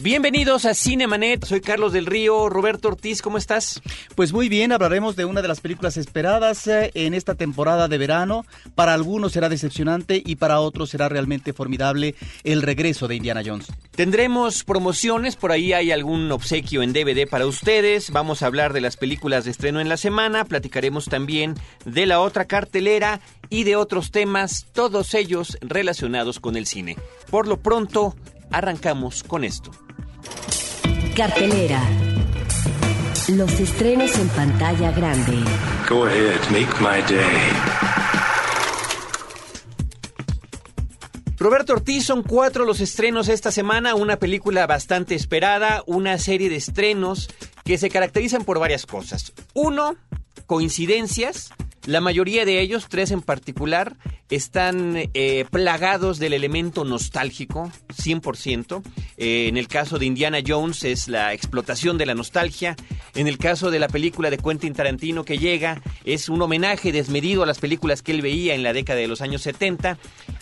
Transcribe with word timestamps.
Bienvenidos 0.00 0.64
a 0.64 0.74
Cinemanet, 0.74 1.44
soy 1.44 1.60
Carlos 1.60 1.92
del 1.92 2.06
Río, 2.06 2.48
Roberto 2.48 2.86
Ortiz, 2.86 3.20
¿cómo 3.20 3.36
estás? 3.36 3.82
Pues 4.14 4.32
muy 4.32 4.48
bien, 4.48 4.70
hablaremos 4.70 5.16
de 5.16 5.24
una 5.24 5.42
de 5.42 5.48
las 5.48 5.60
películas 5.60 5.96
esperadas 5.96 6.68
eh, 6.68 6.92
en 6.94 7.14
esta 7.14 7.34
temporada 7.34 7.88
de 7.88 7.98
verano. 7.98 8.46
Para 8.76 8.94
algunos 8.94 9.32
será 9.32 9.48
decepcionante 9.48 10.22
y 10.24 10.36
para 10.36 10.60
otros 10.60 10.90
será 10.90 11.08
realmente 11.08 11.52
formidable 11.52 12.14
el 12.44 12.62
regreso 12.62 13.08
de 13.08 13.16
Indiana 13.16 13.42
Jones. 13.44 13.72
Tendremos 13.90 14.62
promociones, 14.62 15.34
por 15.34 15.50
ahí 15.50 15.72
hay 15.72 15.90
algún 15.90 16.30
obsequio 16.30 16.82
en 16.82 16.92
DVD 16.92 17.28
para 17.28 17.46
ustedes, 17.46 18.12
vamos 18.12 18.42
a 18.42 18.46
hablar 18.46 18.72
de 18.72 18.82
las 18.82 18.96
películas 18.96 19.46
de 19.46 19.50
estreno 19.50 19.80
en 19.80 19.88
la 19.88 19.96
semana, 19.96 20.44
platicaremos 20.44 21.06
también 21.06 21.54
de 21.84 22.06
la 22.06 22.20
otra 22.20 22.44
cartelera 22.44 23.20
y 23.50 23.64
de 23.64 23.74
otros 23.74 24.12
temas, 24.12 24.68
todos 24.72 25.12
ellos 25.14 25.58
relacionados 25.60 26.38
con 26.38 26.54
el 26.54 26.66
cine. 26.66 26.96
Por 27.30 27.48
lo 27.48 27.56
pronto, 27.56 28.14
arrancamos 28.50 29.22
con 29.22 29.44
esto. 29.44 29.70
Cartelera. 31.16 31.82
Los 33.28 33.60
estrenos 33.60 34.16
en 34.18 34.28
pantalla 34.28 34.90
grande. 34.92 35.38
Go 35.88 36.06
ahead, 36.06 36.40
make 36.50 36.72
my 36.80 37.02
day. 37.08 37.78
Roberto 41.38 41.74
Ortiz, 41.74 42.04
son 42.04 42.24
cuatro 42.24 42.64
los 42.64 42.80
estrenos 42.80 43.28
esta 43.28 43.52
semana, 43.52 43.94
una 43.94 44.18
película 44.18 44.66
bastante 44.66 45.14
esperada, 45.14 45.84
una 45.86 46.18
serie 46.18 46.48
de 46.48 46.56
estrenos 46.56 47.28
que 47.64 47.78
se 47.78 47.90
caracterizan 47.90 48.44
por 48.44 48.58
varias 48.58 48.86
cosas. 48.86 49.32
Uno, 49.54 49.94
coincidencias, 50.46 51.50
la 51.88 52.02
mayoría 52.02 52.44
de 52.44 52.60
ellos, 52.60 52.86
tres 52.90 53.12
en 53.12 53.22
particular, 53.22 53.96
están 54.28 55.08
eh, 55.14 55.46
plagados 55.50 56.18
del 56.18 56.34
elemento 56.34 56.84
nostálgico, 56.84 57.72
100%. 57.96 58.82
Eh, 59.16 59.48
en 59.48 59.56
el 59.56 59.68
caso 59.68 59.98
de 59.98 60.04
Indiana 60.04 60.40
Jones 60.46 60.84
es 60.84 61.08
la 61.08 61.32
explotación 61.32 61.96
de 61.96 62.04
la 62.04 62.14
nostalgia. 62.14 62.76
En 63.14 63.26
el 63.26 63.38
caso 63.38 63.70
de 63.70 63.78
la 63.78 63.88
película 63.88 64.28
de 64.28 64.36
Quentin 64.36 64.74
Tarantino 64.74 65.24
que 65.24 65.38
llega, 65.38 65.80
es 66.04 66.28
un 66.28 66.42
homenaje 66.42 66.92
desmedido 66.92 67.42
a 67.42 67.46
las 67.46 67.58
películas 67.58 68.02
que 68.02 68.12
él 68.12 68.20
veía 68.20 68.54
en 68.54 68.62
la 68.62 68.74
década 68.74 69.00
de 69.00 69.08
los 69.08 69.22
años 69.22 69.40
70. 69.40 69.96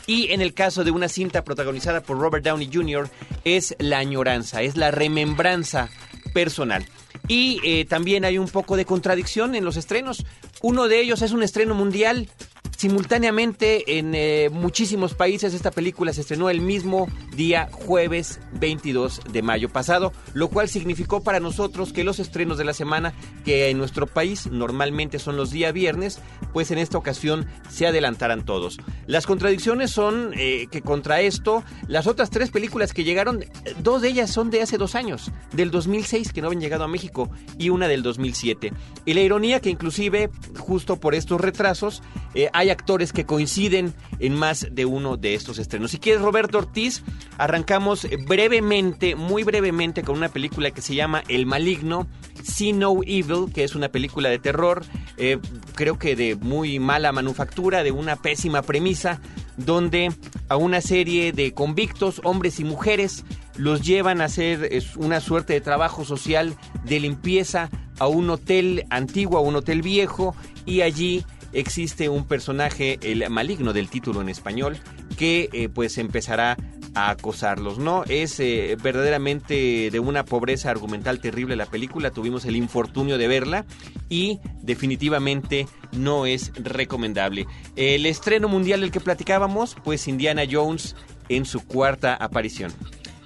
Y 0.08 0.32
en 0.32 0.40
el 0.40 0.52
caso 0.52 0.82
de 0.82 0.90
una 0.90 1.06
cinta 1.06 1.44
protagonizada 1.44 2.02
por 2.02 2.18
Robert 2.18 2.44
Downey 2.44 2.68
Jr., 2.72 3.08
es 3.44 3.76
la 3.78 3.98
añoranza, 3.98 4.62
es 4.62 4.76
la 4.76 4.90
remembranza 4.90 5.90
personal. 6.34 6.84
Y 7.28 7.60
eh, 7.64 7.84
también 7.84 8.24
hay 8.24 8.38
un 8.38 8.48
poco 8.48 8.76
de 8.76 8.84
contradicción 8.84 9.54
en 9.54 9.64
los 9.64 9.76
estrenos. 9.76 10.24
Uno 10.62 10.88
de 10.88 11.00
ellos 11.00 11.22
es 11.22 11.32
un 11.32 11.42
estreno 11.42 11.74
mundial 11.74 12.28
Simultáneamente 12.76 13.98
en 13.98 14.14
eh, 14.14 14.50
muchísimos 14.52 15.14
países 15.14 15.54
esta 15.54 15.70
película 15.70 16.12
se 16.12 16.20
estrenó 16.20 16.50
el 16.50 16.60
mismo 16.60 17.08
día 17.34 17.70
jueves 17.72 18.38
22 18.52 19.22
de 19.32 19.40
mayo 19.40 19.70
pasado, 19.70 20.12
lo 20.34 20.48
cual 20.48 20.68
significó 20.68 21.22
para 21.22 21.40
nosotros 21.40 21.94
que 21.94 22.04
los 22.04 22.18
estrenos 22.18 22.58
de 22.58 22.64
la 22.64 22.74
semana, 22.74 23.14
que 23.46 23.70
en 23.70 23.78
nuestro 23.78 24.06
país 24.06 24.48
normalmente 24.48 25.18
son 25.18 25.38
los 25.38 25.50
días 25.50 25.72
viernes, 25.72 26.20
pues 26.52 26.70
en 26.70 26.76
esta 26.76 26.98
ocasión 26.98 27.46
se 27.70 27.86
adelantarán 27.86 28.44
todos. 28.44 28.76
Las 29.06 29.26
contradicciones 29.26 29.90
son 29.90 30.32
eh, 30.36 30.66
que 30.70 30.82
contra 30.82 31.22
esto, 31.22 31.64
las 31.88 32.06
otras 32.06 32.28
tres 32.28 32.50
películas 32.50 32.92
que 32.92 33.04
llegaron, 33.04 33.42
dos 33.82 34.02
de 34.02 34.08
ellas 34.08 34.30
son 34.30 34.50
de 34.50 34.60
hace 34.60 34.76
dos 34.76 34.94
años, 34.94 35.32
del 35.52 35.70
2006 35.70 36.30
que 36.30 36.42
no 36.42 36.48
habían 36.48 36.60
llegado 36.60 36.84
a 36.84 36.88
México 36.88 37.30
y 37.58 37.70
una 37.70 37.88
del 37.88 38.02
2007. 38.02 38.74
Y 39.06 39.14
la 39.14 39.20
ironía 39.22 39.60
que 39.60 39.70
inclusive 39.70 40.28
justo 40.58 40.96
por 40.96 41.14
estos 41.14 41.40
retrasos 41.40 42.02
eh, 42.34 42.50
hay 42.52 42.65
actores 42.70 43.12
que 43.12 43.24
coinciden 43.24 43.94
en 44.18 44.34
más 44.34 44.66
de 44.70 44.84
uno 44.84 45.16
de 45.16 45.34
estos 45.34 45.58
estrenos. 45.58 45.90
Si 45.90 45.98
quieres, 45.98 46.22
Roberto 46.22 46.58
Ortiz, 46.58 47.02
arrancamos 47.38 48.06
brevemente, 48.26 49.14
muy 49.14 49.42
brevemente, 49.42 50.02
con 50.02 50.16
una 50.16 50.28
película 50.28 50.70
que 50.70 50.82
se 50.82 50.94
llama 50.94 51.22
El 51.28 51.46
Maligno, 51.46 52.06
See 52.42 52.72
No 52.72 53.00
Evil, 53.04 53.52
que 53.52 53.64
es 53.64 53.74
una 53.74 53.88
película 53.88 54.28
de 54.28 54.38
terror, 54.38 54.84
eh, 55.16 55.38
creo 55.74 55.98
que 55.98 56.16
de 56.16 56.36
muy 56.36 56.78
mala 56.78 57.12
manufactura, 57.12 57.82
de 57.82 57.92
una 57.92 58.16
pésima 58.16 58.62
premisa, 58.62 59.20
donde 59.56 60.12
a 60.48 60.56
una 60.56 60.80
serie 60.80 61.32
de 61.32 61.52
convictos, 61.54 62.20
hombres 62.24 62.60
y 62.60 62.64
mujeres, 62.64 63.24
los 63.56 63.82
llevan 63.82 64.20
a 64.20 64.26
hacer 64.26 64.70
una 64.96 65.20
suerte 65.20 65.54
de 65.54 65.60
trabajo 65.60 66.04
social 66.04 66.54
de 66.84 67.00
limpieza 67.00 67.70
a 67.98 68.06
un 68.06 68.28
hotel 68.30 68.84
antiguo, 68.90 69.38
a 69.38 69.40
un 69.40 69.56
hotel 69.56 69.82
viejo, 69.82 70.34
y 70.66 70.82
allí 70.82 71.24
existe 71.56 72.08
un 72.08 72.26
personaje, 72.26 72.98
el 73.02 73.28
maligno 73.30 73.72
del 73.72 73.88
título 73.88 74.20
en 74.20 74.28
español, 74.28 74.78
que 75.16 75.48
eh, 75.52 75.68
pues 75.68 75.98
empezará 75.98 76.56
a 76.94 77.10
acosarlos, 77.10 77.78
¿no? 77.78 78.04
Es 78.04 78.38
eh, 78.40 78.76
verdaderamente 78.82 79.90
de 79.90 80.00
una 80.00 80.24
pobreza 80.24 80.70
argumental 80.70 81.20
terrible 81.20 81.56
la 81.56 81.66
película, 81.66 82.10
tuvimos 82.10 82.44
el 82.44 82.56
infortunio 82.56 83.18
de 83.18 83.28
verla 83.28 83.64
y 84.08 84.38
definitivamente 84.62 85.66
no 85.92 86.26
es 86.26 86.52
recomendable. 86.56 87.46
El 87.74 88.06
estreno 88.06 88.48
mundial 88.48 88.82
del 88.82 88.90
que 88.90 89.00
platicábamos, 89.00 89.76
pues 89.82 90.08
Indiana 90.08 90.42
Jones 90.50 90.94
en 91.28 91.44
su 91.44 91.64
cuarta 91.64 92.14
aparición. 92.14 92.72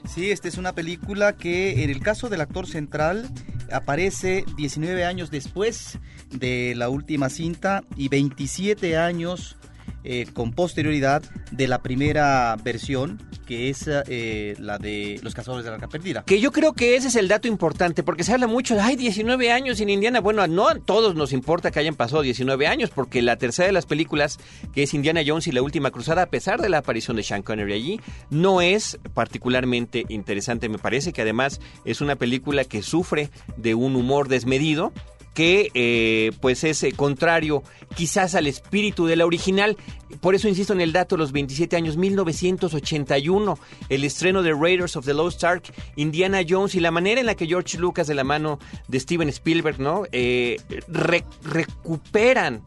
Sí, 0.07 0.31
esta 0.31 0.49
es 0.49 0.57
una 0.57 0.73
película 0.73 1.37
que 1.37 1.85
en 1.85 1.91
el 1.91 2.01
caso 2.01 2.29
del 2.29 2.41
actor 2.41 2.67
central 2.67 3.29
aparece 3.72 4.44
19 4.56 5.04
años 5.04 5.31
después 5.31 5.98
de 6.31 6.75
la 6.76 6.88
última 6.88 7.28
cinta 7.28 7.82
y 7.97 8.08
27 8.08 8.97
años 8.97 9.56
eh, 10.05 10.27
con 10.33 10.53
posterioridad 10.53 11.22
de 11.50 11.69
la 11.69 11.83
primera 11.83 12.56
versión, 12.62 13.22
que 13.47 13.69
es 13.69 13.88
eh, 13.88 14.55
la 14.59 14.78
de 14.78 15.21
Los 15.22 15.34
Cazadores 15.34 15.65
de 15.65 15.71
la 15.71 15.77
Arca 15.77 15.88
Perdida. 15.88 16.25
Que 16.25 16.41
yo 16.41 16.53
creo 16.53 16.72
que 16.72 16.97
ese 16.97 17.09
es 17.09 17.16
el 17.16 17.28
dato 17.28 17.49
importante, 17.49 18.03
porque 18.03 18.25
se 18.25 18.33
habla 18.33 18.47
mucho 18.47 18.75
de, 18.75 18.81
ay, 18.81 18.97
19 18.97 19.53
años 19.53 19.81
en 19.81 19.91
Indiana. 19.91 20.21
Bueno, 20.21 20.47
no 20.47 20.69
a 20.69 20.77
todos 20.77 21.15
nos 21.15 21.33
importa 21.33 21.71
que 21.71 21.81
hayan 21.81 21.97
pasado 21.97 22.22
19 22.22 22.66
años, 22.66 22.91
porque 22.91 23.22
la 23.22 23.37
tercera 23.37 23.66
de 23.66 23.72
las 23.72 23.87
películas, 23.87 24.38
que 24.72 24.84
es 24.84 24.94
Indiana 24.94 25.22
Jones 25.27 25.47
y 25.47 25.53
la 25.53 25.62
Última 25.62 25.91
Cruzada, 25.91 26.22
a 26.22 26.31
pesar 26.31 26.61
de 26.61 26.69
la 26.69 26.78
aparición 26.78 27.17
de 27.17 27.22
Sean 27.22 27.43
Connery 27.43 27.72
allí, 27.72 28.00
no 28.31 28.61
es 28.61 28.99
particularmente 29.15 30.05
interesante. 30.09 30.69
Me 30.69 30.78
parece 30.78 31.12
que 31.12 31.22
además 31.22 31.61
es 31.84 32.00
una 32.00 32.17
película 32.17 32.65
que 32.65 32.82
sufre 32.82 33.31
de 33.56 33.75
un 33.75 33.97
humor 33.97 34.28
desmedido 34.28 34.93
que 35.35 35.71
eh, 35.75 36.33
pues 36.41 36.65
es 36.65 36.83
eh, 36.83 36.93
contrario 36.93 37.63
quizás 37.95 38.35
al 38.35 38.47
espíritu 38.47 39.07
de 39.07 39.17
la 39.17 39.27
original. 39.27 39.77
Por 40.21 40.35
eso 40.35 40.49
insisto 40.49 40.73
en 40.73 40.81
el 40.81 40.93
dato, 40.93 41.17
los 41.17 41.33
27 41.33 41.77
años, 41.77 41.97
1981, 41.97 43.59
el 43.89 44.05
estreno 44.05 44.43
de 44.43 44.53
Raiders 44.53 44.97
of 44.97 45.07
the 45.07 45.15
Lost 45.15 45.45
Ark, 45.45 45.73
Indiana 45.97 46.41
Jones 46.49 46.75
y 46.75 46.81
la 46.81 46.91
manera 46.91 47.21
en 47.21 47.27
la 47.27 47.35
que 47.35 47.47
George 47.47 47.79
Lucas 47.79 48.07
de 48.07 48.15
la 48.15 48.25
mano 48.25 48.59
de 48.89 49.01
Steven 49.01 49.29
Spielberg, 49.29 49.81
¿no? 49.81 50.05
Eh, 50.13 50.59
recuperan 51.43 52.62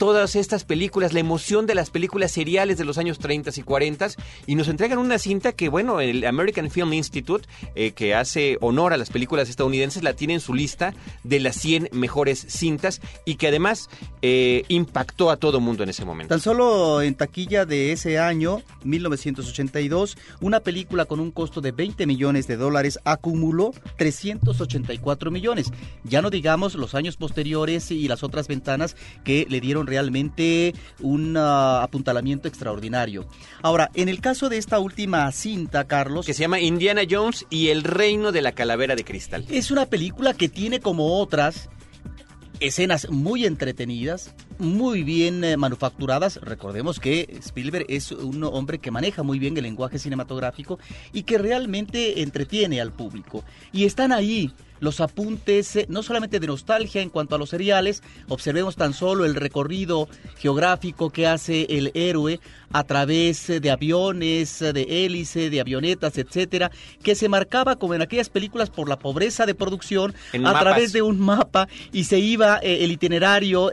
todas 0.00 0.34
estas 0.34 0.64
películas, 0.64 1.12
la 1.12 1.20
emoción 1.20 1.66
de 1.66 1.74
las 1.74 1.90
películas 1.90 2.32
seriales 2.32 2.78
de 2.78 2.86
los 2.86 2.96
años 2.96 3.18
30 3.18 3.50
y 3.54 3.62
40 3.62 4.08
y 4.46 4.54
nos 4.54 4.68
entregan 4.68 4.98
una 4.98 5.18
cinta 5.18 5.52
que, 5.52 5.68
bueno, 5.68 6.00
el 6.00 6.24
American 6.24 6.70
Film 6.70 6.94
Institute, 6.94 7.46
eh, 7.74 7.92
que 7.92 8.14
hace 8.14 8.56
honor 8.62 8.94
a 8.94 8.96
las 8.96 9.10
películas 9.10 9.50
estadounidenses, 9.50 10.02
la 10.02 10.14
tiene 10.14 10.32
en 10.32 10.40
su 10.40 10.54
lista 10.54 10.94
de 11.22 11.38
las 11.38 11.56
100 11.56 11.90
mejores 11.92 12.46
cintas 12.48 13.02
y 13.26 13.34
que 13.34 13.48
además 13.48 13.90
eh, 14.22 14.64
impactó 14.68 15.30
a 15.30 15.36
todo 15.36 15.60
mundo 15.60 15.82
en 15.82 15.90
ese 15.90 16.06
momento. 16.06 16.32
Tan 16.32 16.40
solo 16.40 17.02
en 17.02 17.14
taquilla 17.14 17.66
de 17.66 17.92
ese 17.92 18.18
año, 18.18 18.62
1982, 18.84 20.16
una 20.40 20.60
película 20.60 21.04
con 21.04 21.20
un 21.20 21.30
costo 21.30 21.60
de 21.60 21.72
20 21.72 22.06
millones 22.06 22.46
de 22.46 22.56
dólares 22.56 22.98
acumuló 23.04 23.74
384 23.98 25.30
millones. 25.30 25.70
Ya 26.04 26.22
no 26.22 26.30
digamos 26.30 26.74
los 26.74 26.94
años 26.94 27.18
posteriores 27.18 27.90
y 27.90 28.08
las 28.08 28.22
otras 28.22 28.48
ventanas 28.48 28.96
que 29.24 29.46
le 29.46 29.60
dieron 29.60 29.89
realmente 29.90 30.72
un 31.00 31.36
ah, 31.36 31.82
apuntalamiento 31.82 32.46
extraordinario. 32.46 33.26
Ahora, 33.60 33.90
en 33.94 34.08
el 34.08 34.20
caso 34.20 34.48
de 34.48 34.56
esta 34.56 34.78
última 34.78 35.30
cinta, 35.32 35.84
Carlos... 35.84 36.24
Que 36.24 36.32
se 36.32 36.42
llama 36.42 36.60
Indiana 36.60 37.02
Jones 37.10 37.44
y 37.50 37.68
el 37.68 37.82
reino 37.82 38.30
de 38.30 38.40
la 38.40 38.52
calavera 38.52 38.94
de 38.94 39.04
cristal. 39.04 39.44
Es 39.50 39.72
una 39.72 39.86
película 39.86 40.32
que 40.32 40.48
tiene 40.48 40.78
como 40.78 41.18
otras 41.18 41.68
escenas 42.60 43.10
muy 43.10 43.46
entretenidas, 43.46 44.32
muy 44.60 45.02
bien 45.02 45.42
eh, 45.42 45.56
manufacturadas. 45.56 46.36
Recordemos 46.42 47.00
que 47.00 47.38
Spielberg 47.40 47.86
es 47.88 48.12
un 48.12 48.44
hombre 48.44 48.78
que 48.78 48.90
maneja 48.90 49.22
muy 49.22 49.38
bien 49.38 49.56
el 49.56 49.64
lenguaje 49.64 49.98
cinematográfico 49.98 50.78
y 51.12 51.22
que 51.22 51.38
realmente 51.38 52.22
entretiene 52.22 52.80
al 52.80 52.92
público. 52.92 53.42
Y 53.72 53.84
están 53.84 54.12
ahí 54.12 54.52
los 54.78 55.00
apuntes, 55.00 55.76
eh, 55.76 55.86
no 55.88 56.02
solamente 56.02 56.40
de 56.40 56.46
nostalgia 56.46 57.02
en 57.02 57.10
cuanto 57.10 57.34
a 57.34 57.38
los 57.38 57.50
seriales, 57.50 58.02
observemos 58.28 58.76
tan 58.76 58.94
solo 58.94 59.24
el 59.24 59.34
recorrido 59.34 60.08
geográfico 60.38 61.10
que 61.10 61.26
hace 61.26 61.66
el 61.68 61.90
héroe 61.94 62.40
a 62.72 62.84
través 62.84 63.50
eh, 63.50 63.60
de 63.60 63.70
aviones, 63.70 64.58
de 64.60 65.04
hélice, 65.04 65.50
de 65.50 65.60
avionetas, 65.60 66.16
etcétera, 66.16 66.70
que 67.02 67.14
se 67.14 67.28
marcaba 67.28 67.76
como 67.76 67.94
en 67.94 68.02
aquellas 68.02 68.30
películas 68.30 68.70
por 68.70 68.88
la 68.88 68.98
pobreza 68.98 69.44
de 69.44 69.54
producción 69.54 70.14
a 70.44 70.58
través 70.58 70.92
de 70.92 71.02
un 71.02 71.20
mapa 71.20 71.68
y 71.92 72.04
se 72.04 72.18
iba 72.18 72.56
el 72.56 72.90
itinerario 72.90 73.70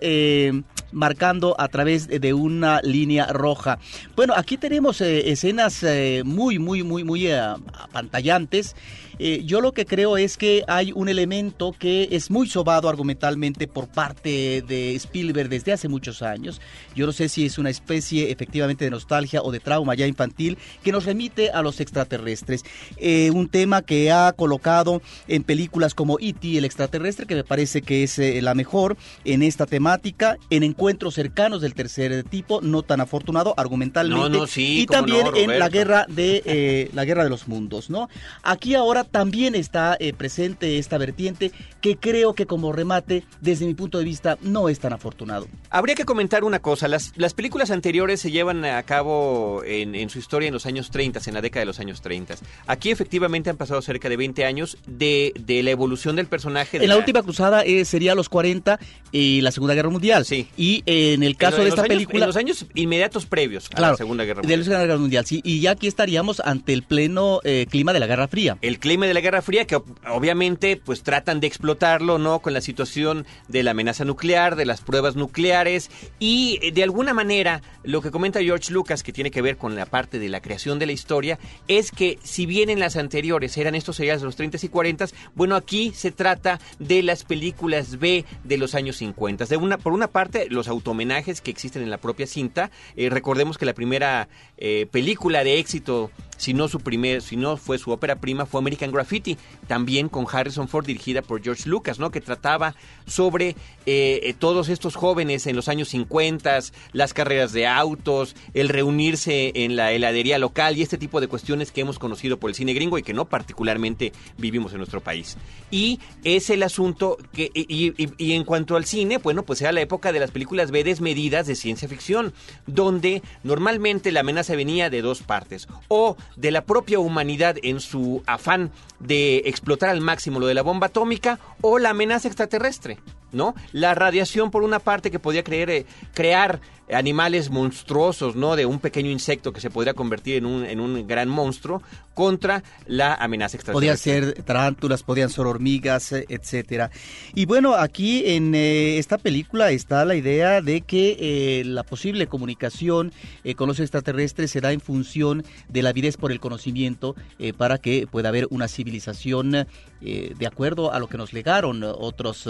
marcando 0.91 1.55
a 1.59 1.67
través 1.67 2.07
de 2.07 2.33
una 2.33 2.81
línea 2.81 3.27
roja. 3.27 3.79
Bueno, 4.15 4.33
aquí 4.35 4.57
tenemos 4.57 5.01
escenas 5.01 5.85
muy, 6.23 6.59
muy, 6.59 6.83
muy, 6.83 7.03
muy 7.03 7.31
apantallantes 7.31 8.75
eh, 9.19 9.41
yo 9.45 9.61
lo 9.61 9.71
que 9.71 9.85
creo 9.85 10.17
es 10.17 10.37
que 10.37 10.63
hay 10.67 10.91
un 10.93 11.09
elemento 11.09 11.73
que 11.77 12.09
es 12.11 12.29
muy 12.29 12.47
sobado 12.47 12.87
argumentalmente 12.87 13.67
por 13.67 13.87
parte 13.87 14.61
de 14.61 14.95
Spielberg 14.95 15.49
desde 15.49 15.73
hace 15.73 15.87
muchos 15.87 16.21
años. 16.21 16.61
Yo 16.95 17.05
no 17.05 17.11
sé 17.11 17.29
si 17.29 17.45
es 17.45 17.57
una 17.57 17.69
especie 17.69 18.31
efectivamente 18.31 18.85
de 18.85 18.91
nostalgia 18.91 19.41
o 19.41 19.51
de 19.51 19.59
trauma 19.59 19.95
ya 19.95 20.05
infantil 20.05 20.57
que 20.83 20.91
nos 20.91 21.05
remite 21.05 21.49
a 21.49 21.61
los 21.61 21.79
extraterrestres. 21.79 22.63
Eh, 22.97 23.31
un 23.31 23.49
tema 23.49 23.81
que 23.81 24.11
ha 24.11 24.31
colocado 24.33 25.01
en 25.27 25.43
películas 25.43 25.95
como 25.95 26.19
E.T. 26.19 26.57
el 26.57 26.65
extraterrestre, 26.65 27.25
que 27.25 27.35
me 27.35 27.43
parece 27.43 27.81
que 27.81 28.03
es 28.03 28.19
eh, 28.19 28.41
la 28.41 28.53
mejor 28.53 28.97
en 29.25 29.41
esta 29.41 29.65
temática, 29.65 30.37
en 30.49 30.63
encuentros 30.77 31.15
cercanos 31.15 31.59
del 31.61 31.73
tercer 31.73 32.23
tipo, 32.23 32.61
no 32.61 32.83
tan 32.83 33.01
afortunado 33.01 33.55
argumentalmente. 33.57 34.37
y 34.57 34.85
también 34.85 35.25
en 35.35 35.57
la 35.57 35.69
guerra 35.69 36.05
de 36.07 36.91
la 36.93 37.03
guerra 37.03 37.23
de 37.23 37.31
los 37.31 37.47
mundos, 37.47 37.89
¿no? 37.89 38.09
Aquí 38.43 38.75
ahora 38.75 39.03
también 39.03 39.55
está 39.55 39.97
eh, 39.99 40.13
presente 40.13 40.77
esta 40.77 40.99
vertiente 40.99 41.51
que 41.81 41.97
creo 41.97 42.35
que 42.35 42.45
como 42.45 42.71
remate, 42.73 43.23
desde 43.41 43.65
mi 43.65 43.73
punto 43.73 43.97
de 43.97 44.03
vista, 44.03 44.37
no 44.41 44.69
es 44.69 44.79
tan 44.79 44.93
afortunado. 44.93 45.47
Habría 45.71 45.95
que 45.95 46.05
comentar 46.05 46.43
una 46.43 46.59
cosa, 46.59 46.87
las, 46.87 47.11
las 47.15 47.33
películas 47.33 47.71
anteriores 47.71 48.21
se 48.21 48.29
llevan 48.29 48.63
a 48.63 48.83
cabo 48.83 49.63
en, 49.65 50.09
su 50.11 50.19
historia 50.19 50.47
en 50.47 50.53
los 50.53 50.67
años 50.67 50.91
30, 50.91 51.21
en 51.25 51.33
la 51.33 51.41
década 51.41 51.61
de 51.61 51.65
los 51.65 51.79
años 51.79 52.01
30. 52.01 52.35
Aquí 52.67 52.91
efectivamente 52.91 53.49
han 53.49 53.57
pasado 53.57 53.81
cerca 53.81 54.09
de 54.09 54.17
20 54.17 54.45
años 54.45 54.77
de, 54.85 55.33
la 55.47 55.71
evolución 55.71 56.15
del 56.15 56.27
personaje. 56.27 56.77
en 56.77 56.87
la, 56.87 56.97
última 56.97 57.23
cruzada 57.23 57.63
eh, 57.63 57.83
sería 57.83 58.13
los 58.13 58.29
40 58.29 58.79
y 59.11 59.41
la 59.41 59.51
Segunda 59.51 59.73
Guerra 59.73 59.89
Mundial. 59.89 60.25
Sí. 60.25 60.47
Y 60.55 60.66
en 60.85 61.23
el 61.23 61.37
caso 61.37 61.63
de 61.63 61.69
esta 61.69 61.83
película... 61.83 62.25
En 62.25 62.27
los 62.27 62.37
años 62.37 62.65
inmediatos 62.73 63.25
previos 63.25 63.69
a 63.73 63.81
la 63.81 63.95
Segunda 63.95 64.23
Guerra 64.23 64.41
Mundial. 64.41 64.49
De 64.49 64.57
la 64.57 64.63
Segunda 64.63 64.85
Guerra 64.85 64.99
Mundial, 64.99 65.25
sí. 65.25 65.41
Y 65.43 65.59
ya 65.59 65.71
aquí 65.71 65.87
estaríamos 65.87 66.39
ante 66.39 66.73
el 66.73 66.83
pleno 66.83 67.39
eh, 67.43 67.65
clima 67.69 67.93
de 67.93 67.99
la 67.99 68.07
Guerra 68.07 68.27
Fría. 68.27 68.57
El 68.61 68.79
clima 68.79 69.05
de 69.05 69.13
la 69.13 69.21
Guerra 69.21 69.41
Fría 69.41 69.65
que 69.65 69.79
obviamente 70.09 70.79
pues 70.83 71.03
tratan 71.03 71.39
de 71.39 71.47
explotarlo, 71.47 72.17
¿no? 72.17 72.39
Con 72.39 72.53
la 72.53 72.61
situación 72.61 73.25
de 73.47 73.63
la 73.63 73.71
amenaza 73.71 74.05
nuclear, 74.05 74.55
de 74.55 74.65
las 74.65 74.81
pruebas 74.81 75.15
nucleares 75.15 75.89
y 76.19 76.59
eh, 76.61 76.71
de 76.71 76.83
alguna 76.83 77.13
manera 77.13 77.61
lo 77.83 78.01
que 78.01 78.11
comenta 78.11 78.41
George 78.41 78.73
Lucas 78.73 79.03
que 79.03 79.13
tiene 79.13 79.31
que 79.31 79.41
ver 79.41 79.57
con 79.57 79.75
la 79.75 79.85
parte 79.85 80.19
de 80.19 80.29
la 80.29 80.41
creación 80.41 80.79
de 80.79 80.85
la 80.85 80.91
historia 80.91 81.39
es 81.67 81.91
que 81.91 82.19
si 82.23 82.45
bien 82.45 82.69
en 82.69 82.79
las 82.79 82.95
anteriores 82.95 83.57
eran 83.57 83.75
estos 83.75 83.95
seriales 83.95 84.21
de 84.21 84.25
los 84.25 84.35
30 84.35 84.57
y 84.61 84.69
40, 84.69 85.07
bueno, 85.35 85.55
aquí 85.55 85.91
se 85.95 86.11
trata 86.11 86.59
de 86.79 87.03
las 87.03 87.23
películas 87.23 87.99
B 87.99 88.25
de 88.43 88.57
los 88.57 88.75
años 88.75 88.97
50. 88.97 89.45
De 89.45 89.57
una, 89.57 89.77
por 89.77 89.93
una 89.93 90.07
parte, 90.07 90.47
los 90.57 90.67
automenajes 90.67 91.39
que 91.39 91.51
existen 91.51 91.81
en 91.81 91.89
la 91.89 91.97
propia 91.97 92.27
cinta. 92.27 92.69
Eh, 92.95 93.09
recordemos 93.09 93.57
que 93.57 93.65
la 93.65 93.73
primera 93.73 94.27
eh, 94.57 94.87
película 94.91 95.43
de 95.43 95.59
éxito 95.59 96.11
si 96.37 96.53
no 96.53 96.67
su 96.67 96.79
primer, 96.79 97.21
si 97.21 97.37
fue 97.57 97.77
su 97.77 97.91
ópera 97.91 98.15
prima, 98.15 98.45
fue 98.45 98.59
American 98.59 98.91
Graffiti, 98.91 99.37
también 99.67 100.09
con 100.09 100.25
Harrison 100.31 100.67
Ford 100.67 100.85
dirigida 100.85 101.21
por 101.21 101.41
George 101.41 101.69
Lucas, 101.69 101.99
¿no? 101.99 102.11
Que 102.11 102.21
trataba 102.21 102.75
sobre 103.05 103.55
eh, 103.85 104.33
todos 104.39 104.69
estos 104.69 104.95
jóvenes 104.95 105.47
en 105.47 105.55
los 105.55 105.67
años 105.67 105.89
50, 105.89 106.59
las 106.93 107.13
carreras 107.13 107.53
de 107.53 107.67
autos, 107.67 108.35
el 108.53 108.69
reunirse 108.69 109.51
en 109.55 109.75
la 109.75 109.91
heladería 109.91 110.37
local 110.37 110.77
y 110.77 110.81
este 110.81 110.97
tipo 110.97 111.21
de 111.21 111.27
cuestiones 111.27 111.71
que 111.71 111.81
hemos 111.81 111.99
conocido 111.99 112.37
por 112.37 112.49
el 112.49 112.55
cine 112.55 112.73
gringo 112.73 112.97
y 112.97 113.03
que 113.03 113.13
no 113.13 113.25
particularmente 113.25 114.13
vivimos 114.37 114.71
en 114.71 114.79
nuestro 114.79 115.01
país. 115.01 115.37
Y 115.71 115.99
es 116.23 116.49
el 116.49 116.63
asunto 116.63 117.17
que, 117.33 117.51
y, 117.53 117.93
y 118.17 118.33
en 118.33 118.43
cuanto 118.43 118.75
al 118.75 118.85
cine, 118.85 119.17
bueno, 119.17 119.43
pues 119.43 119.61
era 119.61 119.71
la 119.71 119.81
época 119.81 120.11
de 120.11 120.19
las 120.19 120.31
películas 120.31 120.71
B 120.71 120.83
desmedidas 120.83 121.47
de 121.47 121.55
ciencia 121.55 121.87
ficción, 121.87 122.33
donde 122.65 123.21
normalmente 123.43 124.11
la 124.11 124.21
amenaza 124.21 124.55
venía 124.55 124.89
de 124.89 125.01
dos 125.01 125.21
partes, 125.21 125.67
o 125.87 126.17
de 126.35 126.51
la 126.51 126.65
propia 126.65 126.99
humanidad 126.99 127.55
en 127.63 127.79
su 127.79 128.21
afán 128.25 128.71
de 128.99 129.43
explotar 129.45 129.89
al 129.89 130.01
máximo 130.01 130.39
lo 130.39 130.47
de 130.47 130.53
la 130.53 130.61
bomba 130.61 130.87
atómica 130.87 131.39
o 131.61 131.79
la 131.79 131.91
amenaza 131.91 132.27
extraterrestre, 132.27 132.97
¿no? 133.31 133.55
La 133.71 133.95
radiación 133.95 134.51
por 134.51 134.63
una 134.63 134.79
parte 134.79 135.11
que 135.11 135.19
podía 135.19 135.43
creer, 135.43 135.69
eh, 135.69 135.85
crear 136.13 136.61
animales 136.91 137.49
monstruosos, 137.49 138.35
¿no? 138.37 138.55
De 138.55 138.65
un 138.65 138.79
pequeño 138.79 139.11
insecto 139.11 139.51
que 139.51 139.59
se 139.59 139.69
podría 139.69 139.93
convertir 139.93 140.37
en 140.37 140.45
un, 140.45 140.63
en 140.63 140.79
un 140.79 141.05
gran 141.05 141.27
monstruo 141.27 141.81
contra 142.13 142.63
la 142.85 143.13
amenaza 143.13 143.57
extraterrestre. 143.57 144.21
Podían 144.21 144.33
ser 144.35 144.43
tarántulas, 144.43 145.03
podían 145.03 145.29
ser 145.29 145.45
hormigas, 145.47 146.13
eh, 146.13 146.25
etcétera. 146.29 146.89
Y 147.35 147.45
bueno, 147.45 147.75
aquí 147.75 148.23
en 148.25 148.55
eh, 148.55 148.99
esta 148.99 149.17
película 149.17 149.71
está 149.71 150.05
la 150.05 150.15
idea 150.15 150.61
de 150.61 150.81
que 150.81 151.63
la 151.65 151.83
posible 151.83 152.27
comunicación 152.27 153.11
con 153.55 153.67
los 153.67 153.79
extraterrestres 153.79 154.51
se 154.51 154.61
da 154.61 154.71
en 154.71 154.79
función 154.79 155.43
de 155.67 155.81
la 155.81 155.89
avidez 155.89 156.15
por 156.17 156.31
el 156.31 156.39
conocimiento 156.39 157.15
para 157.57 157.77
que 157.77 158.07
pueda 158.07 158.29
haber 158.29 158.47
una 158.49 158.67
civilización 158.67 159.67
de 159.99 160.47
acuerdo 160.47 160.93
a 160.93 160.99
lo 160.99 161.07
que 161.07 161.17
nos 161.17 161.33
legaron 161.33 161.83
otros 161.83 162.47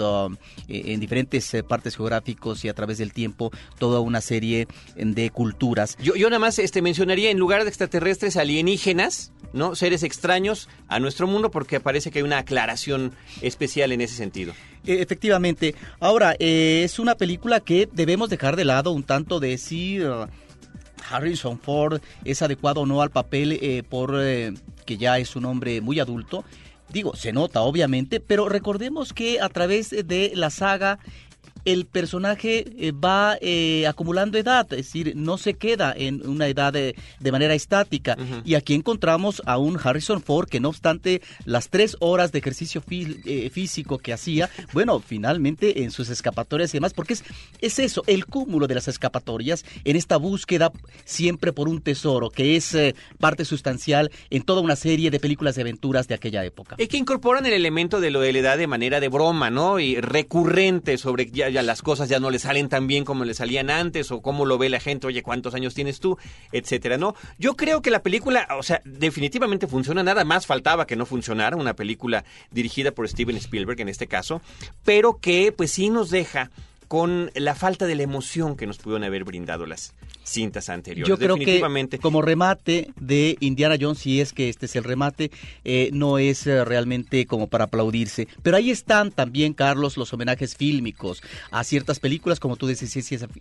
en 0.68 1.00
diferentes 1.00 1.56
partes 1.66 1.96
geográficos 1.96 2.64
y 2.64 2.68
a 2.68 2.74
través 2.74 2.98
del 2.98 3.12
tiempo 3.12 3.50
toda 3.78 4.00
una 4.00 4.20
serie 4.20 4.68
de 4.96 5.30
culturas. 5.30 5.96
Yo, 6.02 6.14
yo 6.14 6.28
nada 6.28 6.40
más 6.40 6.58
este, 6.58 6.82
mencionaría 6.82 7.30
en 7.30 7.38
lugar 7.38 7.62
de 7.62 7.68
extraterrestres 7.68 8.36
alienígenas, 8.36 9.32
¿no? 9.52 9.74
Seres 9.74 10.02
extraños 10.02 10.68
a 10.88 11.00
nuestro 11.00 11.26
mundo 11.26 11.50
porque 11.50 11.80
parece 11.80 12.10
que 12.10 12.18
hay 12.18 12.24
una 12.24 12.38
aclaración 12.38 13.12
especial 13.40 13.92
en 13.92 14.00
ese 14.00 14.14
sentido. 14.14 14.52
E, 14.86 15.02
efectivamente. 15.02 15.74
Ahora, 16.00 16.34
eh, 16.38 16.82
es 16.84 16.98
una 16.98 17.14
película 17.16 17.60
que 17.60 17.88
debemos 17.92 18.30
dejar 18.30 18.56
de 18.56 18.64
lado 18.64 18.92
un 18.92 19.02
tanto 19.02 19.40
de 19.40 19.58
si 19.58 20.00
uh, 20.00 20.26
Harrison 21.10 21.58
Ford 21.58 22.00
es 22.24 22.42
adecuado 22.42 22.82
o 22.82 22.86
no 22.86 23.02
al 23.02 23.10
papel 23.10 23.58
eh, 23.60 23.82
por 23.88 24.14
eh, 24.18 24.54
que 24.84 24.96
ya 24.96 25.18
es 25.18 25.36
un 25.36 25.44
hombre 25.44 25.80
muy 25.80 26.00
adulto. 26.00 26.44
Digo, 26.90 27.14
se 27.14 27.32
nota 27.32 27.60
obviamente, 27.60 28.20
pero 28.20 28.48
recordemos 28.48 29.12
que 29.12 29.40
a 29.40 29.48
través 29.48 29.90
de 29.90 30.32
la 30.34 30.50
saga 30.50 30.98
el 31.64 31.86
personaje 31.86 32.64
eh, 32.78 32.92
va 32.92 33.36
eh, 33.40 33.86
acumulando 33.86 34.38
edad, 34.38 34.66
es 34.72 34.86
decir, 34.86 35.12
no 35.16 35.38
se 35.38 35.54
queda 35.54 35.94
en 35.96 36.26
una 36.26 36.46
edad 36.46 36.72
de, 36.72 36.94
manera 37.30 37.54
estática. 37.54 38.16
Y 38.44 38.54
aquí 38.54 38.74
encontramos 38.74 39.42
a 39.44 39.58
un 39.58 39.78
Harrison 39.82 40.22
Ford 40.22 40.48
que 40.48 40.60
no 40.60 40.70
obstante 40.70 41.20
las 41.44 41.68
tres 41.68 41.96
horas 42.00 42.32
de 42.32 42.38
ejercicio 42.38 42.82
eh, 42.90 43.50
físico 43.50 43.98
que 43.98 44.14
hacía, 44.14 44.48
bueno, 44.72 44.98
finalmente 45.00 45.82
en 45.82 45.90
sus 45.90 46.08
escapatorias 46.08 46.72
y 46.72 46.78
demás, 46.78 46.94
porque 46.94 47.12
es, 47.12 47.24
es 47.60 47.78
eso, 47.78 48.02
el 48.06 48.24
cúmulo 48.24 48.66
de 48.66 48.76
las 48.76 48.88
escapatorias 48.88 49.64
en 49.84 49.96
esta 49.96 50.16
búsqueda 50.16 50.72
siempre 51.04 51.52
por 51.52 51.68
un 51.68 51.82
tesoro, 51.82 52.30
que 52.30 52.56
es 52.56 52.76
parte 53.18 53.44
sustancial 53.44 54.10
en 54.30 54.42
toda 54.42 54.62
una 54.62 54.76
serie 54.76 55.10
de 55.10 55.20
películas 55.20 55.54
de 55.54 55.62
aventuras 55.62 56.08
de 56.08 56.14
aquella 56.14 56.44
época. 56.44 56.76
Es 56.78 56.88
que 56.88 56.96
incorporan 56.96 57.44
el 57.44 57.52
elemento 57.52 58.00
de 58.00 58.10
lo 58.10 58.20
de 58.20 58.32
la 58.32 58.38
edad 58.38 58.58
de 58.58 58.66
manera 58.66 59.00
de 59.00 59.08
broma, 59.08 59.50
¿no? 59.50 59.78
Y 59.80 60.00
recurrente 60.00 60.96
sobre 60.98 61.30
ya 61.30 61.47
las 61.50 61.82
cosas 61.82 62.08
ya 62.08 62.20
no 62.20 62.30
le 62.30 62.38
salen 62.38 62.68
tan 62.68 62.86
bien 62.86 63.04
como 63.04 63.24
le 63.24 63.34
salían 63.34 63.70
antes 63.70 64.10
o 64.10 64.22
cómo 64.22 64.46
lo 64.46 64.58
ve 64.58 64.68
la 64.68 64.80
gente, 64.80 65.06
oye, 65.06 65.22
¿cuántos 65.22 65.54
años 65.54 65.74
tienes 65.74 66.00
tú? 66.00 66.18
etcétera, 66.52 66.96
¿no? 66.96 67.14
Yo 67.38 67.56
creo 67.56 67.82
que 67.82 67.90
la 67.90 68.02
película, 68.02 68.46
o 68.58 68.62
sea, 68.62 68.80
definitivamente 68.84 69.66
funciona, 69.66 70.02
nada 70.02 70.24
más 70.24 70.46
faltaba 70.46 70.86
que 70.86 70.96
no 70.96 71.06
funcionara, 71.06 71.56
una 71.56 71.74
película 71.74 72.24
dirigida 72.50 72.92
por 72.92 73.08
Steven 73.08 73.36
Spielberg 73.36 73.80
en 73.80 73.88
este 73.88 74.06
caso, 74.06 74.40
pero 74.84 75.18
que 75.18 75.52
pues 75.52 75.70
sí 75.72 75.90
nos 75.90 76.10
deja 76.10 76.50
con 76.88 77.30
la 77.34 77.54
falta 77.54 77.86
de 77.86 77.94
la 77.94 78.02
emoción 78.02 78.56
que 78.56 78.66
nos 78.66 78.78
pudieron 78.78 79.04
haber 79.04 79.24
brindado 79.24 79.66
las 79.66 79.94
cintas 80.24 80.68
anteriores. 80.68 81.08
Yo 81.08 81.18
creo 81.18 81.36
que 81.36 81.60
como 82.00 82.22
remate 82.22 82.90
de 82.98 83.36
Indiana 83.40 83.76
Jones, 83.80 83.98
si 83.98 84.20
es 84.20 84.32
que 84.32 84.48
este 84.48 84.66
es 84.66 84.76
el 84.76 84.84
remate, 84.84 85.30
eh, 85.64 85.90
no 85.92 86.18
es 86.18 86.46
eh, 86.46 86.64
realmente 86.64 87.26
como 87.26 87.48
para 87.48 87.64
aplaudirse. 87.64 88.28
Pero 88.42 88.56
ahí 88.56 88.70
están 88.70 89.10
también, 89.12 89.52
Carlos, 89.52 89.96
los 89.96 90.12
homenajes 90.12 90.56
fílmicos 90.56 91.22
a 91.50 91.62
ciertas 91.64 92.00
películas, 92.00 92.40
como 92.40 92.56
tú 92.56 92.66
dices, 92.66 92.92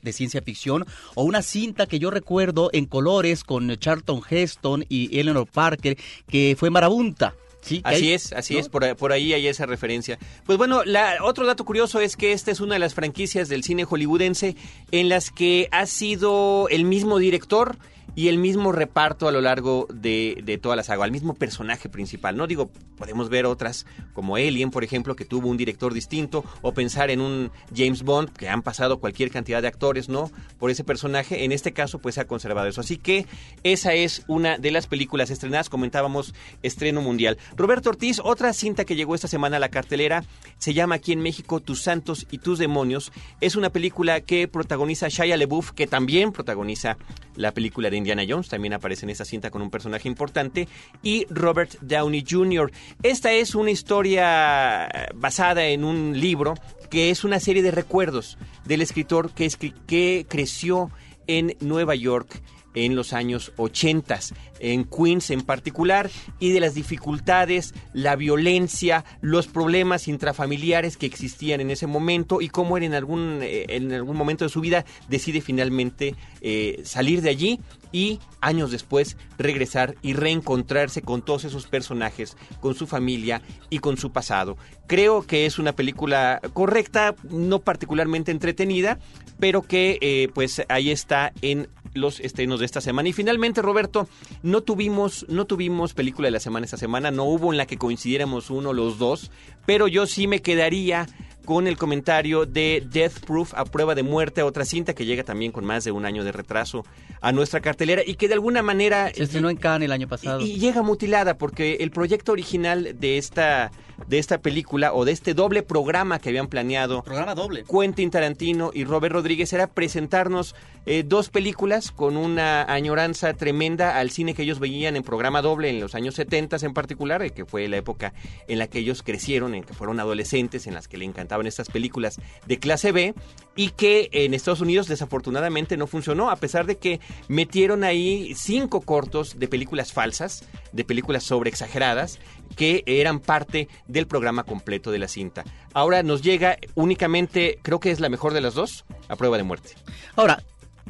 de 0.02 0.14
ciencia 0.14 0.42
ficción, 0.42 0.86
o 1.16 1.24
una 1.24 1.42
cinta 1.42 1.88
que 1.88 2.00
yo 2.00 2.12
recuerdo 2.12 2.70
en 2.74 2.86
colores 2.86 3.44
con 3.44 3.76
Charlton 3.78 4.22
Heston 4.30 4.86
y 4.90 5.20
Eleanor 5.20 5.48
Parker, 5.48 5.98
que 6.28 6.56
fue 6.58 6.70
Marabunta 6.70 7.34
Sí, 7.62 7.82
Así 7.84 8.06
hay- 8.06 8.14
es, 8.14 8.32
así 8.34 8.54
¿no? 8.54 8.60
es, 8.62 8.70
por, 8.70 8.96
por 8.96 9.12
ahí 9.12 9.34
hay 9.34 9.48
esa 9.48 9.66
referencia. 9.66 10.18
Pues 10.46 10.58
bueno, 10.58 10.84
la, 10.86 11.18
otro 11.24 11.46
dato 11.46 11.66
curioso 11.66 12.00
es 12.00 12.16
que 12.16 12.32
esta 12.32 12.52
es 12.52 12.60
una 12.62 12.76
de 12.76 12.80
las 12.80 12.94
franquicias 12.94 13.50
del 13.50 13.64
cine 13.64 13.84
hollywoodense 13.84 14.56
en 14.92 15.10
las 15.10 15.32
que 15.32 15.68
ha 15.72 15.86
sido 15.86 16.70
el 16.70 16.86
mismo 16.86 17.18
director 17.18 17.76
y 18.16 18.30
el 18.30 18.38
mismo 18.38 18.72
reparto 18.72 19.28
a 19.28 19.32
lo 19.32 19.42
largo 19.42 19.88
de, 19.94 20.42
de 20.44 20.58
toda 20.58 20.76
la 20.76 20.84
saga, 20.84 21.06
el 21.06 21.12
mismo 21.12 21.34
personaje 21.36 21.90
principal. 21.90 22.36
No 22.36 22.48
digo, 22.48 22.72
podemos 22.98 23.30
ver 23.30 23.46
otras 23.46 23.86
como 24.14 24.36
Alien, 24.36 24.72
por 24.72 24.84
ejemplo, 24.84 25.16
que 25.16 25.26
tuvo 25.26 25.48
un 25.50 25.58
director 25.58 25.94
distinto, 25.94 26.44
o 26.62 26.74
pensar 26.74 27.12
en 27.12 27.22
un 27.22 27.52
James 27.76 28.04
Bond, 28.04 28.32
que 28.32 28.50
han 28.50 28.64
pasado 28.64 29.00
cualquier 29.00 29.30
cantidad 29.30 29.62
de 29.62 29.68
actores, 29.68 30.10
¿no? 30.10 30.32
Por 30.58 30.72
ese 30.72 30.84
personaje. 30.84 31.44
En 31.44 31.52
este 31.52 31.74
caso, 31.74 32.00
pues 32.00 32.16
se 32.16 32.22
ha 32.22 32.28
conservado 32.28 32.68
eso. 32.68 32.82
Así 32.82 32.98
que 32.98 33.26
esa 33.64 33.94
es 33.94 34.24
una 34.28 34.58
de 34.58 34.72
las 34.72 34.88
películas 34.88 35.30
estrenadas, 35.30 35.70
comentábamos, 35.70 36.34
estreno 36.64 37.02
mundial. 37.02 37.38
Roberto 37.56 37.90
Ortiz, 37.90 38.20
otra 38.24 38.54
cinta 38.54 38.86
que 38.86 38.96
llegó 38.96 39.16
esta 39.16 39.28
semana 39.28 39.58
a 39.58 39.60
la 39.60 39.70
cartelera, 39.70 40.24
se 40.58 40.74
llama 40.74 40.96
aquí 40.96 41.12
en 41.12 41.22
México 41.22 41.60
Tus 41.60 41.82
Santos 41.82 42.26
y 42.32 42.40
Tus 42.40 42.60
Demonios. 42.60 43.12
Es 43.42 43.56
una 43.56 43.70
película 43.70 44.22
que 44.22 44.48
protagoniza 44.48 45.08
Shia 45.08 45.38
LaBeouf, 45.38 45.72
que 45.72 45.88
también 45.88 46.32
protagoniza 46.32 46.98
la 47.36 47.52
película 47.52 47.90
de 47.90 47.97
Indiana 47.98 48.24
Jones, 48.28 48.48
también 48.50 48.74
aparece 48.74 49.06
en 49.06 49.10
esa 49.10 49.26
cinta 49.26 49.50
con 49.52 49.62
un 49.62 49.70
personaje 49.70 50.08
importante, 50.08 50.68
y 51.04 51.26
Robert 51.30 51.76
Downey 51.82 52.24
Jr. 52.28 52.72
Esta 53.04 53.34
es 53.34 53.56
una 53.56 53.72
historia 53.72 54.88
eh, 54.88 55.08
basada 55.16 55.66
en 55.68 55.84
un 55.84 56.20
libro 56.20 56.56
que 56.90 57.10
es 57.10 57.24
una 57.24 57.40
serie 57.40 57.62
de 57.62 57.72
recuerdos 57.72 58.38
del 58.66 58.82
escritor 58.82 59.32
que, 59.32 59.46
escri- 59.46 59.74
que 59.88 60.26
creció 60.30 60.90
en 61.28 61.56
Nueva 61.60 61.96
York 61.96 62.42
en 62.86 62.96
los 62.96 63.14
años 63.14 63.52
80, 63.58 64.20
en 64.60 64.86
Queens 64.86 65.32
en 65.32 65.42
particular, 65.42 66.10
y 66.40 66.52
de 66.52 66.60
las 66.60 66.76
dificultades, 66.76 67.74
la 67.94 68.16
violencia, 68.16 69.04
los 69.22 69.48
problemas 69.48 70.08
intrafamiliares 70.08 70.98
que 70.98 71.06
existían 71.06 71.62
en 71.62 71.72
ese 71.72 71.88
momento 71.88 72.42
y 72.42 72.50
cómo 72.50 72.78
él 72.78 72.84
en 72.84 72.94
algún, 72.94 73.40
eh, 73.42 73.66
en 73.70 73.92
algún 73.92 74.16
momento 74.16 74.46
de 74.46 74.50
su 74.50 74.62
vida 74.62 74.86
decide 75.10 75.42
finalmente 75.42 76.16
eh, 76.42 76.82
salir 76.84 77.22
de 77.22 77.30
allí 77.30 77.60
y 77.92 78.20
años 78.42 78.72
después 78.72 79.18
regresar 79.38 79.96
y 80.02 80.14
reencontrarse 80.14 81.02
con 81.02 81.24
todos 81.24 81.46
esos 81.46 81.68
personajes, 81.68 82.38
con 82.60 82.76
su 82.76 82.86
familia 82.86 83.42
y 83.70 83.80
con 83.80 83.98
su 83.98 84.12
pasado. 84.12 84.58
Creo 84.88 85.26
que 85.26 85.46
es 85.46 85.60
una 85.60 85.74
película 85.74 86.40
correcta, 86.54 87.16
no 87.30 87.60
particularmente 87.60 88.32
entretenida, 88.32 89.00
pero 89.40 89.62
que 89.62 89.98
eh, 90.02 90.30
pues 90.34 90.64
ahí 90.70 90.92
está 90.92 91.34
en 91.42 91.68
los 91.98 92.20
estrenos 92.20 92.60
de 92.60 92.66
esta 92.66 92.82
semana. 92.82 93.10
Y 93.10 93.14
finalmente, 93.14 93.62
Roberto, 93.62 94.08
no 94.44 94.62
tuvimos, 94.62 95.26
no 95.30 95.46
tuvimos 95.46 95.94
película 95.94 96.28
de 96.28 96.32
la 96.32 96.40
semana 96.40 96.66
esta 96.66 96.78
semana, 96.78 97.12
no 97.12 97.26
hubo 97.26 97.52
en 97.52 97.58
la 97.58 97.66
que 97.66 97.78
coincidiéramos 97.78 98.50
uno 98.50 98.70
o 98.70 98.74
los 98.74 98.98
dos, 98.98 99.32
pero 99.66 99.88
yo 99.88 100.06
sí 100.08 100.28
me 100.28 100.42
quedaría 100.42 101.08
con 101.46 101.66
el 101.68 101.78
comentario 101.78 102.46
de 102.46 102.86
Death 102.92 103.20
Proof 103.26 103.54
a 103.54 103.64
prueba 103.64 103.96
de 103.96 104.04
muerte, 104.04 104.42
otra 104.44 104.66
cinta 104.66 104.94
que 104.94 105.06
llega 105.06 105.24
también 105.24 105.54
con 105.54 105.64
más 105.64 105.86
de 105.86 105.92
un 105.92 106.06
año 106.06 106.26
de 106.26 106.34
retraso 106.34 106.86
a 107.22 107.32
nuestra 107.32 107.62
cartelera 107.62 108.02
y 108.06 108.16
que 108.16 108.28
de 108.28 108.34
alguna 108.34 108.62
manera 108.62 109.12
Se 109.14 109.24
estrenó 109.24 109.50
en 109.50 109.56
Cannes 109.56 109.86
el 109.86 109.94
año 109.94 110.10
pasado. 110.10 110.42
y, 110.42 110.52
y 110.52 110.60
llega 110.60 110.82
mutilada 110.82 111.38
porque 111.38 111.76
el 111.80 111.92
proyecto 111.92 112.34
original 112.34 112.98
de 113.00 113.18
esta 113.18 113.72
de 114.08 114.20
esta 114.20 114.40
película 114.40 114.94
o 114.94 115.06
de 115.06 115.12
este 115.12 115.34
doble 115.34 115.64
programa 115.64 116.20
que 116.20 116.30
habían 116.30 116.48
planeado 116.48 117.04
Programa 117.04 117.36
doble. 117.36 117.64
Quentin 117.64 118.12
Tarantino 118.12 118.72
y 118.74 118.84
Robert 118.84 119.14
Rodríguez 119.14 119.52
era 119.54 119.68
presentarnos 119.68 120.56
eh, 120.86 121.04
dos 121.06 121.30
películas 121.30 121.92
con 121.92 122.16
una 122.16 122.64
añoranza 122.64 123.34
tremenda 123.34 123.98
al 123.98 124.10
cine 124.10 124.34
que 124.34 124.44
ellos 124.44 124.60
veían 124.60 124.96
en 124.96 125.04
programa 125.04 125.42
doble 125.42 125.70
en 125.70 125.80
los 125.80 125.96
años 125.96 126.16
70 126.16 126.58
en 126.62 126.74
particular, 126.74 127.22
eh, 127.22 127.32
que 127.32 127.46
fue 127.46 127.68
la 127.68 127.78
época 127.78 128.14
en 128.48 128.60
la 128.60 128.68
que 128.68 128.80
ellos 128.80 129.04
crecieron, 129.04 129.54
en 129.54 129.64
que 129.64 129.74
fueron 129.74 130.00
adolescentes, 130.00 130.66
en 130.66 130.74
las 130.74 130.88
que 130.88 130.98
le 130.98 131.06
encantaban 131.06 131.46
estas 131.46 131.68
películas 131.70 132.22
de 132.46 132.60
clase 132.60 132.92
B 132.92 133.14
y 133.56 133.72
que 133.72 134.10
en 134.14 134.34
Estados 134.34 134.62
Unidos 134.62 134.88
desafortunadamente 134.88 135.76
no 135.76 135.88
funcionó, 135.88 136.30
a 136.30 136.36
pesar 136.38 136.66
de 136.66 136.78
que 136.78 137.02
metieron 137.28 137.84
ahí 137.84 138.34
cinco 138.36 138.82
cortos 138.82 139.40
de 139.40 139.48
películas 139.48 139.92
falsas, 139.92 140.46
de 140.72 140.86
películas 140.86 141.24
sobreexageradas, 141.24 142.20
que 142.56 142.84
eran 142.86 143.20
parte 143.20 143.68
del 143.88 144.08
programa 144.08 144.44
completo 144.44 144.92
de 144.92 145.00
la 145.00 145.08
cinta. 145.08 145.44
Ahora 145.74 146.04
nos 146.04 146.22
llega 146.22 146.58
únicamente, 146.76 147.60
creo 147.62 147.80
que 147.80 147.92
es 147.92 148.00
la 148.00 148.10
mejor 148.10 148.34
de 148.34 148.42
las 148.42 148.54
dos, 148.54 148.86
a 149.08 149.16
prueba 149.16 149.38
de 149.38 149.44
muerte. 149.44 149.72
Ahora, 150.16 150.44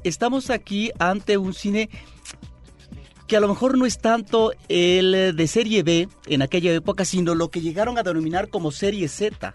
estamos 0.03 0.49
aquí 0.49 0.91
ante 0.99 1.37
un 1.37 1.53
cine 1.53 1.89
que 3.27 3.35
a 3.35 3.41
lo 3.41 3.49
mejor 3.49 3.77
no 3.77 3.85
es 3.85 3.99
tanto 3.99 4.53
el 4.69 5.35
de 5.35 5.47
serie 5.47 5.83
B 5.83 6.07
en 6.27 6.41
aquella 6.41 6.73
época, 6.73 7.03
sino 7.03 7.35
lo 7.35 7.49
que 7.49 7.61
llegaron 7.61 7.97
a 7.97 8.03
denominar 8.03 8.47
como 8.49 8.71
serie 8.71 9.09
Z. 9.09 9.53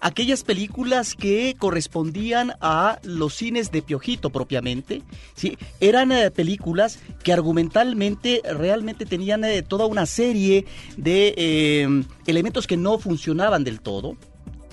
Aquellas 0.00 0.44
películas 0.44 1.14
que 1.14 1.56
correspondían 1.58 2.52
a 2.60 2.98
los 3.02 3.34
cines 3.34 3.70
de 3.72 3.82
Piojito 3.82 4.30
propiamente, 4.30 5.02
¿sí? 5.34 5.58
eran 5.80 6.12
eh, 6.12 6.30
películas 6.30 6.98
que 7.22 7.32
argumentalmente 7.32 8.42
realmente 8.44 9.06
tenían 9.06 9.44
eh, 9.44 9.62
toda 9.62 9.86
una 9.86 10.06
serie 10.06 10.66
de 10.96 11.34
eh, 11.36 12.04
elementos 12.26 12.66
que 12.66 12.76
no 12.76 12.98
funcionaban 12.98 13.64
del 13.64 13.80
todo, 13.80 14.16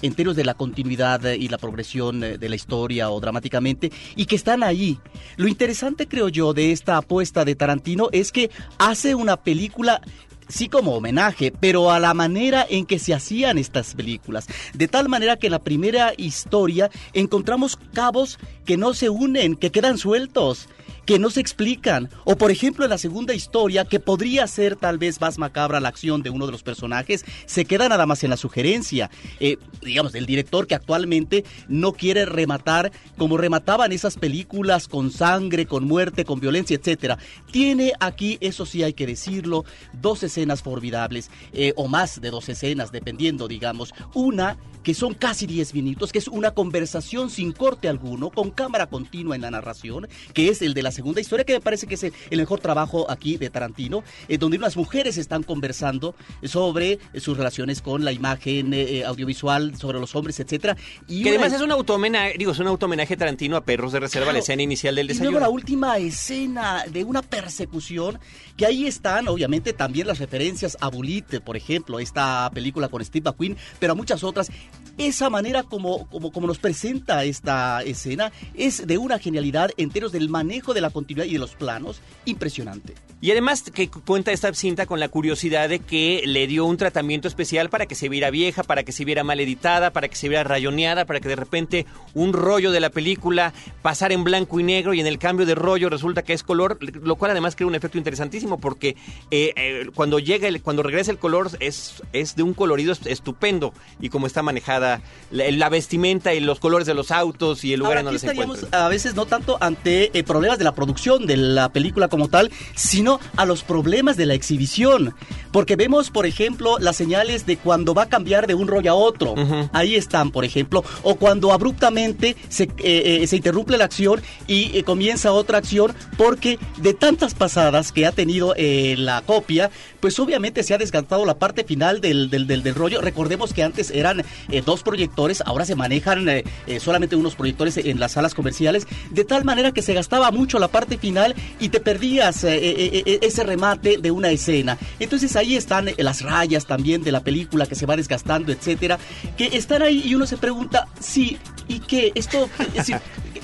en 0.02 0.14
términos 0.14 0.36
de 0.36 0.44
la 0.44 0.54
continuidad 0.54 1.26
eh, 1.26 1.38
y 1.38 1.48
la 1.48 1.58
progresión 1.58 2.20
de 2.20 2.50
la 2.50 2.56
historia 2.56 3.10
o 3.10 3.20
dramáticamente, 3.20 3.92
y 4.16 4.26
que 4.26 4.36
están 4.36 4.64
ahí. 4.64 5.00
Lo 5.38 5.48
interesante, 5.48 6.08
creo 6.08 6.30
yo, 6.30 6.54
de 6.54 6.72
esta 6.72 6.98
apuesta 6.98 7.46
de 7.46 7.56
Tarantino 7.56 8.10
es 8.12 8.32
que 8.32 8.52
hace 8.78 9.16
una 9.16 9.38
película 9.38 10.02
sí 10.48 10.70
como 10.70 10.96
homenaje, 10.96 11.52
pero 11.60 11.92
a 11.92 12.00
la 12.00 12.14
manera 12.14 12.66
en 12.70 12.86
que 12.86 13.00
se 13.00 13.14
hacían 13.14 13.58
estas 13.58 13.96
películas. 13.96 14.48
De 14.74 14.88
tal 14.88 15.10
manera 15.10 15.38
que 15.38 15.48
en 15.48 15.52
la 15.52 15.64
primera 15.64 16.14
historia 16.18 16.90
encontramos 17.14 17.78
cabos 17.94 18.40
que 18.66 18.78
no 18.78 18.94
se 18.94 19.10
unen, 19.10 19.56
que 19.56 19.72
quedan 19.72 19.98
sueltos 19.98 20.68
que 21.06 21.20
no 21.20 21.30
se 21.30 21.40
explican. 21.40 22.10
O 22.24 22.36
por 22.36 22.52
ejemplo 22.52 22.86
en 22.86 22.90
la 22.90 22.98
segunda 22.98 23.34
historia, 23.34 23.86
que 23.86 24.00
podría 24.00 24.48
ser 24.48 24.76
tal 24.76 24.98
vez 24.98 25.22
más 25.22 25.38
macabra 25.38 25.80
la 25.80 25.90
acción 25.90 26.24
de 26.24 26.30
uno 26.30 26.46
de 26.46 26.52
los 26.52 26.64
personajes, 26.64 27.26
se 27.46 27.66
queda 27.66 27.90
nada 27.90 28.06
más 28.06 28.24
en 28.24 28.30
la 28.30 28.38
sugerencia. 28.38 29.10
Eh, 29.40 29.58
digamos, 29.82 30.12
del 30.12 30.26
director 30.26 30.68
que 30.68 30.76
actualmente 30.76 31.46
no 31.68 31.94
quiere 31.94 32.26
rematar 32.26 32.92
como 33.18 33.38
remataban 33.38 33.92
esas 33.92 34.18
películas 34.18 34.88
con 34.88 35.12
sangre, 35.12 35.66
con 35.66 35.86
muerte, 35.86 36.26
con 36.26 36.40
violencia, 36.40 36.76
etcétera. 36.76 37.18
Tiene 37.52 37.94
aquí, 38.00 38.38
eso 38.42 38.66
sí 38.66 38.84
hay 38.84 38.94
que 38.94 39.08
decirlo, 39.08 39.66
dos 39.94 40.24
escenas 40.24 40.62
formidables, 40.62 41.30
eh, 41.54 41.74
o 41.76 41.88
más 41.88 42.22
de 42.22 42.32
dos 42.32 42.50
escenas, 42.50 42.92
dependiendo, 42.92 43.48
digamos. 43.48 43.94
Una 44.14 44.58
que 44.86 44.94
son 44.94 45.16
casi 45.16 45.48
10 45.48 45.74
minutos, 45.74 46.12
que 46.12 46.20
es 46.20 46.28
una 46.28 46.52
conversación 46.52 47.32
sin 47.32 47.52
corte 47.52 47.90
alguno, 47.90 48.30
con 48.30 48.52
cámara 48.52 48.86
continua 48.86 49.36
en 49.36 49.42
la 49.42 49.50
narración, 49.50 50.08
que 50.34 50.50
es 50.50 50.62
el 50.62 50.76
de 50.76 50.84
la 50.84 50.92
segunda 50.96 51.22
historia, 51.22 51.46
que 51.46 51.54
me 51.54 51.62
parece 51.62 51.86
que 51.86 51.96
es 51.96 52.04
el, 52.04 52.14
el 52.32 52.40
mejor 52.40 52.60
trabajo 52.60 53.10
aquí 53.12 53.38
de 53.38 53.50
Tarantino, 53.50 54.04
eh, 54.28 54.38
donde 54.38 54.58
unas 54.58 54.76
mujeres 54.78 55.18
están 55.18 55.44
conversando 55.44 56.16
sobre 56.44 56.94
eh, 57.14 57.20
sus 57.20 57.38
relaciones 57.38 57.82
con 57.82 58.04
la 58.04 58.12
imagen 58.12 58.74
eh, 58.74 59.00
eh, 59.00 59.06
audiovisual, 59.06 59.78
sobre 59.78 60.00
los 60.00 60.16
hombres, 60.16 60.40
etcétera. 60.40 60.76
Y 61.08 61.22
Que 61.24 61.30
una- 61.30 61.40
además 61.42 61.54
es 61.60 61.62
un 61.62 61.72
automenaje, 61.72 62.36
digo, 62.38 62.52
es 62.54 62.60
un 62.60 62.68
automenaje 62.68 63.18
Tarantino 63.18 63.58
a 63.58 63.62
Perros 63.62 63.92
de 63.92 64.00
Reserva, 64.00 64.26
la 64.28 64.32
Claro. 64.32 64.44
escena 64.44 64.64
inicial 64.64 64.96
del 64.96 65.12
Y 65.12 65.14
luego 65.16 65.24
la 65.34 65.40
desayuno. 65.40 65.52
última 65.54 65.98
escena 65.98 66.86
de 66.92 67.04
una 67.04 67.22
persecución, 67.22 68.20
que 68.58 68.66
ahí 68.66 68.88
están 68.88 69.28
obviamente 69.28 69.74
también 69.74 70.08
las 70.08 70.20
referencias 70.20 70.78
a 70.82 70.90
Bullitt, 70.90 71.40
por 71.42 71.58
ejemplo, 71.58 72.00
esta 72.00 72.50
película 72.54 72.88
con 72.88 73.04
Steve 73.04 73.24
McQueen, 73.30 73.58
pero 73.80 73.94
a 73.94 73.96
muchas 73.96 74.24
otras. 74.24 74.50
Esa 74.98 75.30
manera 75.30 75.64
como, 75.64 76.08
como, 76.08 76.32
como 76.32 76.48
nos 76.48 76.58
presenta 76.58 77.26
esta 77.26 77.84
escena 77.84 78.32
es 78.54 78.88
de 78.88 78.98
una 78.98 79.20
genialidad 79.20 79.72
en 79.76 79.90
términos 79.90 80.14
del 80.14 80.30
manejo 80.30 80.74
de 80.74 80.80
la 80.80 80.85
continuidad 80.90 81.28
y 81.28 81.34
de 81.34 81.40
los 81.40 81.56
planos 81.56 82.02
impresionante. 82.26 82.94
Y 83.22 83.32
además 83.32 83.64
que 83.74 83.90
cuenta 83.90 84.32
esta 84.34 84.54
cinta 84.54 84.86
con 84.86 85.00
la 85.00 85.08
curiosidad 85.10 85.70
de 85.70 85.80
que 85.80 86.22
le 86.26 86.46
dio 86.48 86.66
un 86.66 86.78
tratamiento 86.78 87.28
especial 87.28 87.70
para 87.70 87.86
que 87.88 87.96
se 87.96 88.10
viera 88.10 88.30
vieja, 88.30 88.62
para 88.62 88.84
que 88.84 88.92
se 88.92 89.06
viera 89.06 89.24
mal 89.24 89.40
editada, 89.40 89.92
para 89.92 90.10
que 90.10 90.16
se 90.16 90.28
viera 90.30 90.44
rayoneada, 90.44 91.06
para 91.06 91.20
que 91.22 91.30
de 91.30 91.36
repente 91.36 91.86
un 92.14 92.34
rollo 92.34 92.72
de 92.72 92.82
la 92.82 92.90
película 92.90 93.54
pasara 93.82 94.14
en 94.14 94.24
blanco 94.24 94.60
y 94.60 94.64
negro 94.64 94.94
y 94.94 95.00
en 95.00 95.08
el 95.08 95.18
cambio 95.18 95.46
de 95.46 95.56
rollo 95.56 95.90
resulta 95.90 96.24
que 96.24 96.34
es 96.34 96.44
color, 96.44 96.78
lo 96.82 97.16
cual 97.16 97.32
además 97.32 97.56
crea 97.56 97.68
un 97.68 97.74
efecto 97.76 97.98
interesantísimo 97.98 98.60
porque 98.60 98.96
eh, 99.32 99.54
eh, 99.56 99.88
cuando 99.96 100.20
llega, 100.20 100.48
el, 100.48 100.62
cuando 100.62 100.84
regresa 100.84 101.10
el 101.10 101.18
color 101.18 101.50
es, 101.62 102.04
es 102.14 102.36
de 102.36 102.44
un 102.44 102.54
colorido 102.54 102.92
est- 102.92 103.08
estupendo 103.08 103.74
y 104.00 104.10
como 104.10 104.28
está 104.28 104.44
manejada 104.44 105.02
la, 105.32 105.50
la 105.50 105.70
vestimenta 105.70 106.34
y 106.36 106.42
los 106.42 106.60
colores 106.60 106.86
de 106.86 106.94
los 106.94 107.10
autos 107.12 107.64
y 107.64 107.74
el 107.74 107.80
lugar 107.80 107.94
Ahora, 107.94 108.00
en 108.02 108.06
donde 108.06 108.20
se 108.20 108.28
encuentran. 108.32 108.70
a 108.76 108.88
veces 108.90 109.16
no 109.16 109.26
tanto 109.26 109.58
ante 109.62 110.16
eh, 110.18 110.24
problemas 110.24 110.60
de 110.60 110.66
la 110.66 110.75
producción 110.76 111.26
de 111.26 111.38
la 111.38 111.70
película 111.70 112.08
como 112.08 112.28
tal, 112.28 112.52
sino 112.76 113.20
a 113.36 113.46
los 113.46 113.64
problemas 113.64 114.18
de 114.18 114.26
la 114.26 114.34
exhibición. 114.34 115.16
Porque 115.52 115.76
vemos, 115.76 116.12
por 116.12 116.26
ejemplo, 116.26 116.78
las 116.80 116.96
señales 116.96 117.46
de 117.46 117.58
cuando 117.58 117.94
va 117.94 118.04
a 118.04 118.10
cambiar 118.10 118.48
de 118.48 118.54
un 118.56 118.68
rollo 118.68 118.92
a 118.92 118.96
otro. 118.96 119.36
Ahí 119.74 119.96
están, 119.96 120.32
por 120.32 120.46
ejemplo. 120.46 120.84
O 121.04 121.16
cuando 121.16 121.54
abruptamente 121.54 122.36
se, 122.50 122.64
eh, 122.64 123.22
eh, 123.24 123.28
se 123.28 123.38
interrumpe 123.38 123.78
la 123.78 123.86
acción 123.86 124.22
y 124.48 124.78
eh, 124.78 124.84
comienza 124.84 125.32
otra 125.32 125.58
acción 125.58 125.94
porque 126.18 126.60
de 126.78 126.94
tantas 126.94 127.34
pasadas 127.34 127.92
que 127.92 128.06
ha 128.06 128.12
tenido 128.12 128.54
la 128.58 129.22
copia, 129.22 129.72
pues 130.06 130.20
obviamente 130.20 130.62
se 130.62 130.76
ha 130.76 130.78
desgastado 130.78 131.26
la 131.26 131.40
parte 131.40 131.64
final 131.64 132.00
del, 132.00 132.30
del, 132.30 132.46
del, 132.46 132.76
rollo. 132.76 133.02
Recordemos 133.02 133.54
que 133.54 133.64
antes 133.64 133.90
eran 133.90 134.22
eh, 134.52 134.62
dos 134.64 134.84
proyectores, 134.84 135.42
ahora 135.44 135.66
se 135.66 135.74
manejan 135.74 136.30
eh, 136.30 136.44
eh, 136.68 136.80
solamente 136.80 137.16
unos 137.16 137.34
proyectores 137.34 137.78
en 137.78 138.00
las 138.00 138.12
salas 138.12 138.36
comerciales, 138.36 138.86
de 139.10 139.26
tal 139.26 139.46
manera 139.46 139.72
que 139.72 139.82
se 139.82 139.96
gastaba 139.96 140.30
mucho 140.30 140.60
la 140.60 140.68
parte 140.68 141.00
final 141.00 141.34
y 141.60 141.70
te 141.70 141.80
perdías 141.80 142.44
ese 142.44 143.44
remate 143.44 143.98
de 143.98 144.12
una 144.12 144.30
escena. 144.30 144.78
Entonces 145.00 145.36
ahí 145.36 145.56
están 145.56 145.90
las 145.98 146.22
rayas 146.22 146.68
también 146.68 147.02
de 147.02 147.12
la 147.12 147.22
película 147.22 147.66
que 147.66 147.74
se 147.74 147.88
va 147.88 147.96
desgastando, 147.96 148.52
etcétera, 148.52 149.00
que 149.36 149.58
están 149.58 149.82
ahí 149.82 150.04
y 150.06 150.14
uno 150.14 150.28
se 150.28 150.38
pregunta, 150.38 150.88
sí, 151.00 151.40
¿y 151.68 151.80
qué? 151.80 152.12
Esto, 152.14 152.48
es 152.76 152.92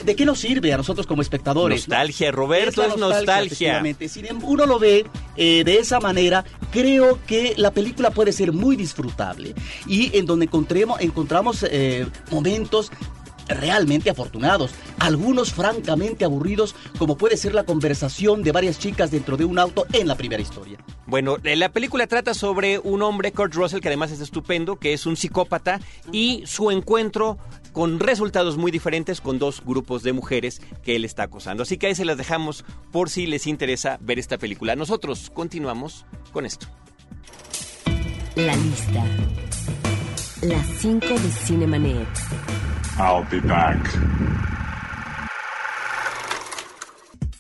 ¿de 0.04 0.16
qué 0.16 0.26
nos 0.26 0.40
sirve 0.40 0.74
a 0.74 0.78
nosotros 0.78 1.08
como 1.08 1.22
espectadores? 1.22 1.88
no? 1.88 1.96
Nostalgia, 1.96 2.32
Roberto, 2.32 2.84
es 2.84 2.98
nostalgia. 2.98 3.84
Si 4.08 4.24
uno 4.44 4.66
lo 4.66 4.80
ve 4.80 5.06
eh, 5.38 5.64
de 5.64 5.78
esa 5.78 6.00
manera, 6.00 6.44
creo 6.72 7.20
que 7.26 7.54
la 7.58 7.72
película 7.72 8.12
puede 8.12 8.32
ser 8.32 8.52
muy 8.52 8.76
disfrutable 8.76 9.54
y 9.88 10.18
en 10.18 10.26
donde 10.26 10.46
encontremos, 10.46 11.00
encontramos 11.02 11.66
eh, 11.70 12.08
momentos 12.30 12.92
realmente 13.48 14.10
afortunados, 14.10 14.72
algunos 15.00 15.54
francamente 15.54 16.26
aburridos, 16.26 16.76
como 16.98 17.18
puede 17.18 17.38
ser 17.38 17.54
la 17.54 17.64
conversación 17.64 18.44
de 18.44 18.52
varias 18.52 18.80
chicas 18.80 19.12
dentro 19.12 19.38
de 19.38 19.46
un 19.46 19.60
auto 19.60 19.86
en 19.94 20.08
la 20.08 20.16
primera 20.16 20.42
historia. 20.42 20.78
Bueno, 21.06 21.38
eh, 21.44 21.56
la 21.56 21.70
película 21.70 22.08
trata 22.08 22.34
sobre 22.34 22.80
un 22.80 23.02
hombre, 23.02 23.32
Kurt 23.32 23.54
Russell, 23.54 23.82
que 23.82 23.90
además 23.90 24.12
es 24.12 24.22
estupendo, 24.22 24.78
que 24.78 24.94
es 24.94 25.06
un 25.06 25.18
psicópata, 25.18 25.80
y 26.12 26.44
su 26.46 26.72
encuentro 26.72 27.38
con 27.72 28.00
resultados 28.00 28.58
muy 28.58 28.72
diferentes 28.72 29.22
con 29.22 29.40
dos 29.40 29.64
grupos 29.66 30.04
de 30.04 30.14
mujeres 30.14 30.62
que 30.84 30.96
él 30.96 31.06
está 31.06 31.24
acosando. 31.24 31.64
Así 31.64 31.78
que 31.78 31.88
ahí 31.88 31.96
se 31.96 32.06
las 32.06 32.18
dejamos 32.18 32.66
por 32.92 33.10
si 33.10 33.28
les 33.28 33.48
interesa 33.48 33.98
ver 34.02 34.20
esta 34.20 34.38
película. 34.38 34.76
Nosotros 34.76 35.32
continuamos 35.34 36.06
con 36.32 36.46
esto. 36.46 36.68
La 38.36 38.56
lista. 38.56 39.06
Las 40.42 40.66
5 40.80 41.08
de 41.08 41.30
Cinemanet. 41.46 42.08
I'll 42.98 43.26
be 43.30 43.40
back. 43.42 43.78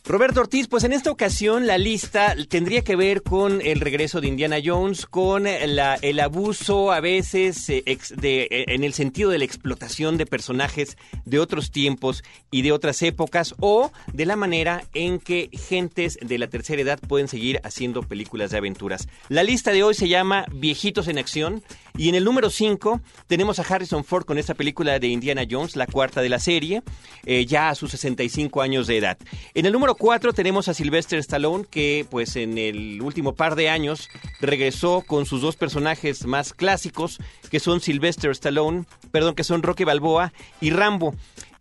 Roberto 0.03 0.41
Ortiz, 0.41 0.67
pues 0.67 0.83
en 0.83 0.93
esta 0.93 1.11
ocasión 1.11 1.67
la 1.67 1.77
lista 1.77 2.35
tendría 2.49 2.83
que 2.83 2.95
ver 2.95 3.21
con 3.21 3.61
el 3.61 3.79
regreso 3.79 4.19
de 4.19 4.27
Indiana 4.27 4.57
Jones, 4.63 5.05
con 5.05 5.43
la- 5.43 5.95
el 6.01 6.19
abuso 6.19 6.91
a 6.91 6.99
veces 6.99 7.69
eh, 7.69 7.83
eh, 7.85 8.65
en 8.67 8.83
el 8.83 8.93
sentido 8.93 9.29
de 9.29 9.37
la 9.37 9.45
explotación 9.45 10.17
de 10.17 10.25
personajes 10.25 10.97
de 11.25 11.39
otros 11.39 11.69
tiempos 11.71 12.23
y 12.49 12.63
de 12.63 12.71
otras 12.71 13.01
épocas, 13.03 13.53
o 13.59 13.91
de 14.11 14.25
la 14.25 14.35
manera 14.35 14.83
en 14.95 15.19
que 15.19 15.49
gentes 15.53 16.17
de 16.19 16.39
la 16.39 16.47
tercera 16.47 16.81
edad 16.81 16.99
pueden 16.99 17.27
seguir 17.27 17.61
haciendo 17.63 18.01
películas 18.01 18.49
de 18.51 18.57
aventuras. 18.57 19.07
La 19.29 19.43
lista 19.43 19.71
de 19.71 19.83
hoy 19.83 19.93
se 19.93 20.09
llama 20.09 20.45
Viejitos 20.51 21.07
en 21.09 21.19
Acción, 21.19 21.61
y 21.97 22.09
en 22.09 22.15
el 22.15 22.23
número 22.23 22.49
5 22.49 23.01
tenemos 23.27 23.59
a 23.59 23.63
Harrison 23.63 24.03
Ford 24.03 24.25
con 24.25 24.37
esta 24.37 24.53
película 24.53 24.99
de 24.99 25.07
Indiana 25.07 25.43
Jones, 25.49 25.75
la 25.75 25.87
cuarta 25.87 26.21
de 26.21 26.29
la 26.29 26.39
serie, 26.39 26.83
eh, 27.25 27.45
ya 27.45 27.69
a 27.69 27.75
sus 27.75 27.91
65 27.91 28.61
años 28.61 28.87
de 28.87 28.97
edad. 28.97 29.17
En 29.53 29.65
el 29.65 29.73
número 29.73 29.95
4 29.95 30.33
tenemos 30.33 30.67
a 30.67 30.73
Sylvester 30.73 31.19
Stallone, 31.19 31.65
que 31.69 32.05
pues 32.09 32.35
en 32.35 32.57
el 32.57 33.01
último 33.01 33.35
par 33.35 33.55
de 33.55 33.69
años 33.69 34.09
regresó 34.39 35.03
con 35.05 35.25
sus 35.25 35.41
dos 35.41 35.55
personajes 35.55 36.25
más 36.25 36.53
clásicos, 36.53 37.19
que 37.49 37.59
son 37.59 37.81
Sylvester 37.81 38.31
Stallone, 38.31 38.85
perdón, 39.11 39.35
que 39.35 39.43
son 39.43 39.63
Rocky 39.63 39.83
Balboa 39.83 40.33
y 40.59 40.71
Rambo. 40.71 41.15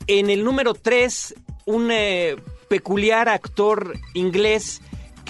En 0.06 0.30
el 0.30 0.44
número 0.44 0.74
3, 0.74 1.34
un 1.66 1.90
eh, 1.90 2.36
peculiar 2.68 3.28
actor 3.28 3.98
inglés 4.14 4.80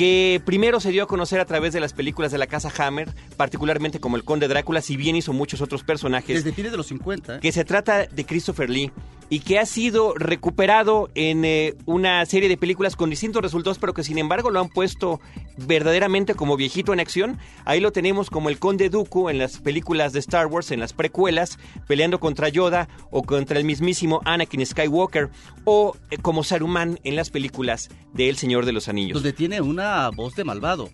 que 0.00 0.40
primero 0.46 0.80
se 0.80 0.92
dio 0.92 1.02
a 1.02 1.06
conocer 1.06 1.40
a 1.40 1.44
través 1.44 1.74
de 1.74 1.80
las 1.80 1.92
películas 1.92 2.32
de 2.32 2.38
la 2.38 2.46
casa 2.46 2.72
Hammer, 2.78 3.12
particularmente 3.36 4.00
como 4.00 4.16
el 4.16 4.24
Conde 4.24 4.48
Drácula, 4.48 4.80
si 4.80 4.96
bien 4.96 5.14
hizo 5.14 5.34
muchos 5.34 5.60
otros 5.60 5.84
personajes 5.84 6.36
Desde 6.36 6.56
fines 6.56 6.70
de 6.70 6.78
los 6.78 6.86
50. 6.86 7.36
¿eh? 7.36 7.40
que 7.42 7.52
se 7.52 7.66
trata 7.66 8.06
de 8.06 8.24
Christopher 8.24 8.70
Lee 8.70 8.90
y 9.30 9.40
que 9.40 9.60
ha 9.60 9.64
sido 9.64 10.12
recuperado 10.14 11.08
en 11.14 11.44
eh, 11.44 11.74
una 11.86 12.26
serie 12.26 12.48
de 12.48 12.56
películas 12.56 12.96
con 12.96 13.08
distintos 13.08 13.40
resultados, 13.40 13.78
pero 13.78 13.94
que 13.94 14.02
sin 14.02 14.18
embargo 14.18 14.50
lo 14.50 14.60
han 14.60 14.68
puesto 14.68 15.20
verdaderamente 15.56 16.34
como 16.34 16.56
viejito 16.56 16.92
en 16.92 17.00
acción. 17.00 17.38
Ahí 17.64 17.80
lo 17.80 17.92
tenemos 17.92 18.28
como 18.28 18.48
el 18.48 18.58
Conde 18.58 18.90
Dooku 18.90 19.28
en 19.28 19.38
las 19.38 19.58
películas 19.58 20.12
de 20.12 20.18
Star 20.18 20.48
Wars, 20.48 20.72
en 20.72 20.80
las 20.80 20.92
precuelas, 20.92 21.58
peleando 21.86 22.18
contra 22.18 22.48
Yoda 22.48 22.88
o 23.12 23.22
contra 23.22 23.58
el 23.58 23.64
mismísimo 23.64 24.20
Anakin 24.24 24.66
Skywalker, 24.66 25.30
o 25.64 25.96
eh, 26.10 26.16
como 26.18 26.42
Saruman 26.42 26.98
en 27.04 27.14
las 27.14 27.30
películas 27.30 27.88
de 28.12 28.28
El 28.28 28.36
Señor 28.36 28.66
de 28.66 28.72
los 28.72 28.88
Anillos. 28.88 29.14
Donde 29.14 29.32
tiene 29.32 29.60
una 29.60 30.10
voz 30.10 30.34
de 30.34 30.42
malvado. 30.42 30.90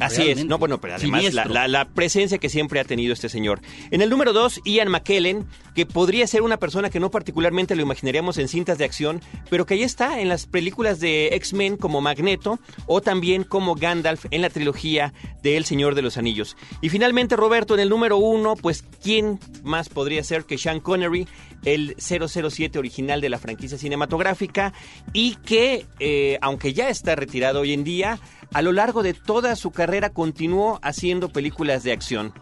Así 0.00 0.16
Realmente. 0.16 0.40
es, 0.42 0.46
no, 0.48 0.58
bueno, 0.58 0.80
pero 0.80 0.94
además 0.94 1.32
la, 1.34 1.44
la- 1.44 1.68
la 1.68 1.84
presencia 1.88 2.38
que 2.38 2.48
siempre 2.48 2.80
ha 2.80 2.84
tenido 2.84 3.12
este 3.12 3.28
señor. 3.28 3.60
En 3.90 4.00
el 4.02 4.10
número 4.10 4.32
2, 4.32 4.62
Ian 4.64 4.88
McKellen, 4.88 5.46
que 5.74 5.86
podría 5.86 6.26
ser 6.26 6.42
una 6.42 6.56
persona 6.56 6.90
que 6.90 7.00
no 7.00 7.10
particularmente 7.10 7.76
lo 7.76 7.82
imaginaríamos 7.82 8.38
en 8.38 8.48
cintas 8.48 8.78
de 8.78 8.84
acción, 8.84 9.20
pero 9.50 9.66
que 9.66 9.74
ahí 9.74 9.82
está 9.82 10.20
en 10.20 10.28
las 10.28 10.46
películas 10.46 11.00
de 11.00 11.28
X-Men 11.34 11.76
como 11.76 12.00
Magneto 12.00 12.58
o 12.86 13.00
también 13.00 13.44
como 13.44 13.74
Gandalf 13.74 14.26
en 14.30 14.42
la 14.42 14.50
trilogía 14.50 15.12
de 15.42 15.56
El 15.56 15.64
Señor 15.64 15.94
de 15.94 16.02
los 16.02 16.16
Anillos. 16.16 16.56
Y 16.80 16.88
finalmente, 16.88 17.36
Roberto, 17.36 17.74
en 17.74 17.80
el 17.80 17.88
número 17.88 18.16
1, 18.18 18.56
pues, 18.56 18.84
¿quién 19.02 19.38
más 19.62 19.88
podría 19.88 20.24
ser 20.24 20.44
que 20.44 20.58
Sean 20.58 20.80
Connery? 20.80 21.26
el 21.62 21.94
007 21.98 22.78
original 22.78 23.20
de 23.20 23.28
la 23.28 23.38
franquicia 23.38 23.76
cinematográfica 23.76 24.72
y 25.12 25.34
que, 25.44 25.84
eh, 25.98 26.38
aunque 26.40 26.72
ya 26.72 26.88
está 26.88 27.14
retirado 27.16 27.60
hoy 27.60 27.74
en 27.74 27.84
día, 27.84 28.18
a 28.52 28.62
lo 28.62 28.72
largo 28.72 29.02
de 29.02 29.14
toda 29.14 29.56
su 29.56 29.70
carrera 29.70 30.10
continuó 30.10 30.78
haciendo 30.82 31.28
películas 31.28 31.82
de 31.82 31.92
acción, 31.92 32.32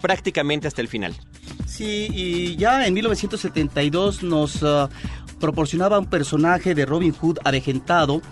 prácticamente 0.00 0.68
hasta 0.68 0.80
el 0.80 0.88
final. 0.88 1.14
Sí, 1.66 2.08
y 2.12 2.56
ya 2.56 2.86
en 2.86 2.94
1972 2.94 4.22
nos 4.22 4.62
ah, 4.62 4.88
proporcionaba 5.38 5.98
un 5.98 6.06
personaje 6.06 6.74
de 6.74 6.86
Robin 6.86 7.12
Hood 7.12 7.38
avejentado, 7.44 8.22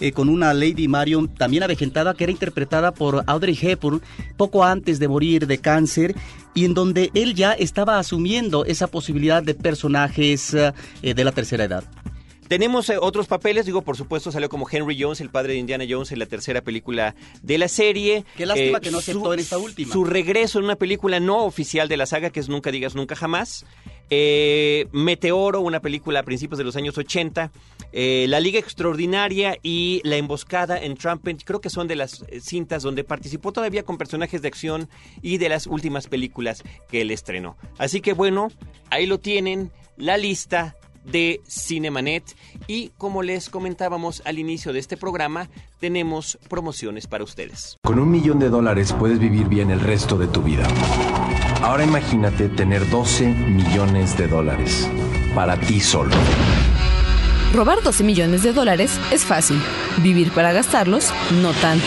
eh, 0.00 0.12
con 0.12 0.28
una 0.28 0.52
Lady 0.54 0.88
Marion 0.88 1.28
también 1.28 1.62
avejentada, 1.62 2.14
que 2.14 2.24
era 2.24 2.32
interpretada 2.32 2.92
por 2.92 3.24
Audrey 3.26 3.58
Hepburn 3.60 4.02
poco 4.36 4.64
antes 4.64 4.98
de 4.98 5.08
morir 5.08 5.46
de 5.46 5.58
cáncer, 5.58 6.14
y 6.54 6.64
en 6.64 6.74
donde 6.74 7.10
él 7.14 7.34
ya 7.34 7.52
estaba 7.52 7.98
asumiendo 7.98 8.64
esa 8.64 8.86
posibilidad 8.86 9.42
de 9.42 9.54
personajes 9.54 10.54
ah, 10.54 10.74
eh, 11.02 11.14
de 11.14 11.24
la 11.24 11.32
tercera 11.32 11.64
edad. 11.64 11.84
Tenemos 12.48 12.88
eh, 12.90 12.96
otros 13.00 13.26
papeles, 13.26 13.66
digo, 13.66 13.82
por 13.82 13.96
supuesto 13.96 14.30
salió 14.30 14.48
como 14.48 14.68
Henry 14.70 14.96
Jones, 15.00 15.20
el 15.20 15.30
padre 15.30 15.54
de 15.54 15.58
Indiana 15.58 15.84
Jones 15.88 16.12
en 16.12 16.18
la 16.20 16.26
tercera 16.26 16.60
película 16.60 17.14
de 17.42 17.58
la 17.58 17.68
serie. 17.68 18.24
Qué 18.36 18.46
lástima 18.46 18.78
Eh, 18.78 18.80
que 18.80 18.90
no 18.90 18.98
aceptó 18.98 19.24
su- 19.24 19.32
en 19.32 19.40
esta 19.40 19.58
última. 19.58 19.92
Su 19.92 20.04
regreso 20.04 20.58
en 20.58 20.64
una 20.66 20.76
película 20.76 21.18
no 21.20 21.44
oficial 21.44 21.88
de 21.88 21.96
la 21.96 22.06
saga, 22.06 22.30
que 22.30 22.40
es 22.40 22.48
Nunca 22.48 22.70
digas 22.70 22.94
nunca 22.94 23.16
jamás. 23.16 23.64
Eh, 24.10 24.86
Meteoro, 24.92 25.60
una 25.60 25.80
película 25.80 26.20
a 26.20 26.22
principios 26.22 26.58
de 26.58 26.64
los 26.64 26.76
años 26.76 26.96
80. 26.96 27.50
Eh, 27.92 28.26
la 28.28 28.38
Liga 28.38 28.60
Extraordinaria 28.60 29.58
y 29.64 30.00
La 30.04 30.16
Emboscada 30.16 30.78
en 30.80 30.96
Trumpet, 30.96 31.42
creo 31.44 31.60
que 31.60 31.70
son 31.70 31.88
de 31.88 31.96
las 31.96 32.24
cintas 32.40 32.84
donde 32.84 33.02
participó 33.02 33.52
todavía 33.52 33.82
con 33.82 33.98
personajes 33.98 34.42
de 34.42 34.48
acción 34.48 34.88
y 35.22 35.38
de 35.38 35.48
las 35.48 35.66
últimas 35.66 36.06
películas 36.06 36.62
que 36.88 37.00
él 37.00 37.10
estrenó. 37.10 37.56
Así 37.78 38.00
que 38.00 38.12
bueno, 38.12 38.48
ahí 38.90 39.06
lo 39.06 39.18
tienen, 39.18 39.72
la 39.96 40.16
lista 40.16 40.76
de 41.10 41.40
Cinemanet 41.48 42.24
y 42.66 42.90
como 42.98 43.22
les 43.22 43.48
comentábamos 43.50 44.22
al 44.24 44.38
inicio 44.38 44.72
de 44.72 44.78
este 44.78 44.96
programa, 44.96 45.48
tenemos 45.80 46.38
promociones 46.48 47.06
para 47.06 47.24
ustedes. 47.24 47.78
Con 47.82 47.98
un 47.98 48.10
millón 48.10 48.38
de 48.38 48.48
dólares 48.48 48.92
puedes 48.92 49.18
vivir 49.18 49.48
bien 49.48 49.70
el 49.70 49.80
resto 49.80 50.18
de 50.18 50.26
tu 50.26 50.42
vida. 50.42 50.66
Ahora 51.62 51.84
imagínate 51.84 52.48
tener 52.48 52.88
12 52.90 53.26
millones 53.28 54.16
de 54.16 54.28
dólares 54.28 54.88
para 55.34 55.58
ti 55.58 55.80
solo. 55.80 56.14
Robar 57.54 57.82
12 57.82 58.04
millones 58.04 58.42
de 58.42 58.52
dólares 58.52 59.00
es 59.10 59.24
fácil. 59.24 59.60
Vivir 60.02 60.30
para 60.32 60.52
gastarlos, 60.52 61.10
no 61.42 61.52
tanto. 61.52 61.86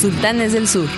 Sultanes 0.00 0.52
del 0.52 0.66
Sur. 0.66 0.88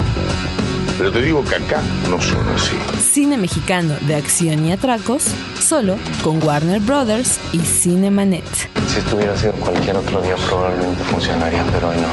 pero 0.99 1.12
te 1.12 1.23
digo 1.23 1.45
que 1.45 1.55
acá 1.57 1.81
no 2.11 2.21
son 2.21 2.47
así. 2.55 2.77
Cine 3.01 3.38
mexicano 3.38 3.95
de 4.03 4.14
acción 4.16 4.66
y 4.66 4.73
atracos, 4.73 5.25
solo 5.61 5.97
con 6.23 6.42
Warner 6.42 6.81
Brothers 6.81 7.38
y 7.53 7.61
Cinemanet. 7.61 8.45
Si 8.88 8.99
esto 8.99 9.14
hubiera 9.16 9.37
sido 9.37 9.53
cualquier 9.55 9.97
otro 9.97 10.21
día 10.21 10.35
probablemente 10.49 11.03
funcionaría, 11.05 11.64
pero 11.73 11.90
hoy 11.90 11.97
no. 11.97 12.09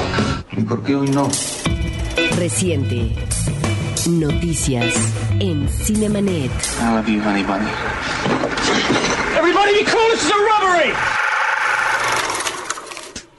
¿Y 0.60 0.64
por 0.64 0.84
qué 0.84 0.94
hoy 0.94 1.08
no? 1.08 1.30
Reciente. 2.38 3.16
Noticias 4.10 4.94
en 5.40 5.70
Cinemanet. 5.70 6.52
I 6.82 6.96
love 6.96 7.08
you, 7.08 7.22
honey 7.22 7.44
bunny. 7.44 7.70
Everybody 9.38 9.72
be 9.74 9.86
cool, 9.86 10.10
this 10.12 10.26
is 10.26 10.32
a 10.32 10.36
robbery! 10.36 10.94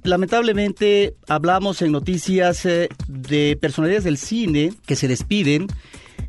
Lamentablemente 0.03 1.15
hablamos 1.29 1.83
en 1.83 1.93
noticias 1.93 2.65
eh, 2.65 2.89
de 3.07 3.59
personalidades 3.61 4.05
del 4.05 4.17
cine 4.17 4.73
que 4.87 4.97
se 4.97 5.07
despiden 5.07 5.67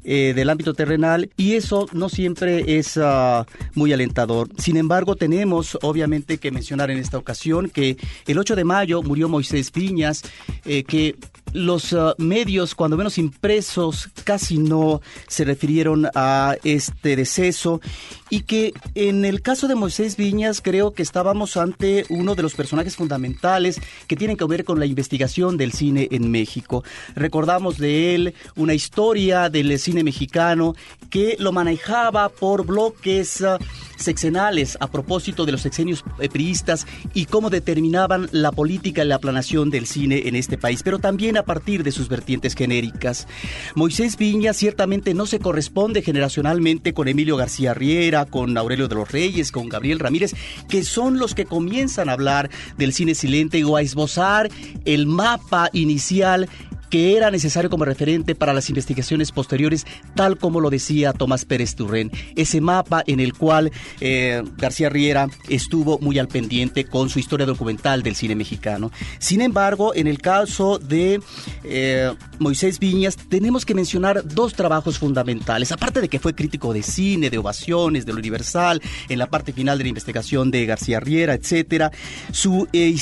eh, 0.03 0.33
del 0.35 0.49
ámbito 0.49 0.73
terrenal 0.73 1.29
y 1.37 1.53
eso 1.53 1.87
no 1.93 2.09
siempre 2.09 2.77
es 2.77 2.97
ah, 2.97 3.45
muy 3.75 3.93
alentador. 3.93 4.49
Sin 4.57 4.77
embargo, 4.77 5.15
tenemos 5.15 5.77
obviamente 5.81 6.37
que 6.37 6.51
mencionar 6.51 6.89
en 6.91 6.97
esta 6.97 7.17
ocasión 7.17 7.69
que 7.69 7.97
el 8.27 8.37
8 8.37 8.55
de 8.55 8.63
mayo 8.63 9.03
murió 9.03 9.29
Moisés 9.29 9.71
Piñas, 9.71 10.23
eh, 10.65 10.83
que 10.83 11.15
los 11.53 11.93
ah, 11.93 12.15
medios, 12.17 12.75
cuando 12.75 12.97
menos 12.97 13.17
impresos, 13.17 14.09
casi 14.23 14.57
no 14.57 15.01
se 15.27 15.43
refirieron 15.43 16.07
a 16.15 16.55
este 16.63 17.15
deceso 17.15 17.81
y 18.29 18.41
que 18.41 18.73
en 18.95 19.25
el 19.25 19.41
caso 19.41 19.67
de 19.67 19.75
Moisés 19.75 20.15
Viñas 20.15 20.61
creo 20.61 20.93
que 20.93 21.03
estábamos 21.03 21.57
ante 21.57 22.05
uno 22.09 22.33
de 22.33 22.43
los 22.43 22.55
personajes 22.55 22.95
fundamentales 22.95 23.79
que 24.07 24.15
tienen 24.15 24.37
que 24.37 24.45
ver 24.45 24.63
con 24.63 24.79
la 24.79 24.85
investigación 24.85 25.57
del 25.57 25.73
cine 25.73 26.07
en 26.11 26.31
México. 26.31 26.83
Recordamos 27.15 27.77
de 27.77 28.15
él 28.15 28.33
una 28.55 28.73
historia 28.73 29.49
del 29.49 29.77
cine 29.79 30.03
mexicano 30.03 30.75
que 31.09 31.35
lo 31.39 31.51
manejaba 31.51 32.29
por 32.29 32.65
bloques 32.65 33.41
uh, 33.41 33.57
sexenales 33.97 34.77
a 34.79 34.87
propósito 34.87 35.45
de 35.45 35.51
los 35.51 35.61
sexenios 35.61 36.03
eh, 36.19 36.29
priistas 36.29 36.87
y 37.13 37.25
cómo 37.25 37.49
determinaban 37.49 38.29
la 38.31 38.51
política 38.51 39.03
y 39.03 39.07
la 39.07 39.19
planación 39.19 39.69
del 39.69 39.85
cine 39.85 40.27
en 40.27 40.35
este 40.35 40.57
país, 40.57 40.83
pero 40.83 40.99
también 40.99 41.37
a 41.41 41.45
partir 41.45 41.83
de 41.83 41.91
sus 41.91 42.09
vertientes 42.09 42.55
genéricas. 42.55 43.27
Moisés 43.75 44.17
Viñas 44.17 44.57
ciertamente 44.57 45.13
no 45.13 45.25
se 45.25 45.39
corresponde 45.39 46.01
generacionalmente 46.01 46.93
con 46.93 47.07
Emilio 47.07 47.37
García 47.37 47.73
Riera, 47.73 48.25
con 48.25 48.57
Aurelio 48.57 48.87
de 48.87 48.95
los 48.95 49.11
Reyes, 49.11 49.51
con 49.51 49.69
Gabriel 49.69 49.99
Ramírez, 49.99 50.33
que 50.69 50.83
son 50.83 51.19
los 51.19 51.35
que 51.35 51.45
comienzan 51.45 52.09
a 52.09 52.13
hablar 52.13 52.49
del 52.77 52.93
cine 52.93 53.15
silente 53.15 53.63
o 53.63 53.75
a 53.75 53.81
esbozar 53.81 54.49
el 54.85 55.05
mapa 55.05 55.69
inicial 55.73 56.47
que 56.91 57.17
era 57.17 57.31
necesario 57.31 57.69
como 57.69 57.85
referente 57.85 58.35
para 58.35 58.53
las 58.53 58.69
investigaciones 58.69 59.31
posteriores, 59.31 59.87
tal 60.13 60.37
como 60.37 60.59
lo 60.59 60.69
decía 60.69 61.13
Tomás 61.13 61.45
Pérez 61.45 61.73
Turren. 61.73 62.11
Ese 62.35 62.61
mapa 62.61 63.01
en 63.07 63.19
el 63.19 63.33
cual 63.33 63.71
eh, 64.01 64.43
García 64.57 64.89
Riera 64.89 65.29
estuvo 65.49 65.97
muy 65.99 66.19
al 66.19 66.27
pendiente 66.27 66.83
con 66.83 67.09
su 67.09 67.17
historia 67.17 67.45
documental 67.45 68.03
del 68.03 68.15
cine 68.15 68.35
mexicano. 68.35 68.91
Sin 69.19 69.41
embargo, 69.41 69.95
en 69.95 70.05
el 70.05 70.19
caso 70.19 70.79
de 70.79 71.21
eh, 71.63 72.13
Moisés 72.39 72.77
Viñas, 72.77 73.15
tenemos 73.15 73.65
que 73.65 73.73
mencionar 73.73 74.27
dos 74.27 74.53
trabajos 74.53 74.99
fundamentales. 74.99 75.71
Aparte 75.71 76.01
de 76.01 76.09
que 76.09 76.19
fue 76.19 76.35
crítico 76.35 76.73
de 76.73 76.83
cine, 76.83 77.29
de 77.29 77.37
ovaciones, 77.37 78.05
de 78.05 78.11
lo 78.11 78.19
universal, 78.19 78.81
en 79.07 79.17
la 79.17 79.27
parte 79.27 79.53
final 79.53 79.77
de 79.77 79.85
la 79.85 79.89
investigación 79.89 80.51
de 80.51 80.65
García 80.65 80.99
Riera, 80.99 81.33
etcétera, 81.35 81.91
su, 82.31 82.67
eh, 82.73 82.93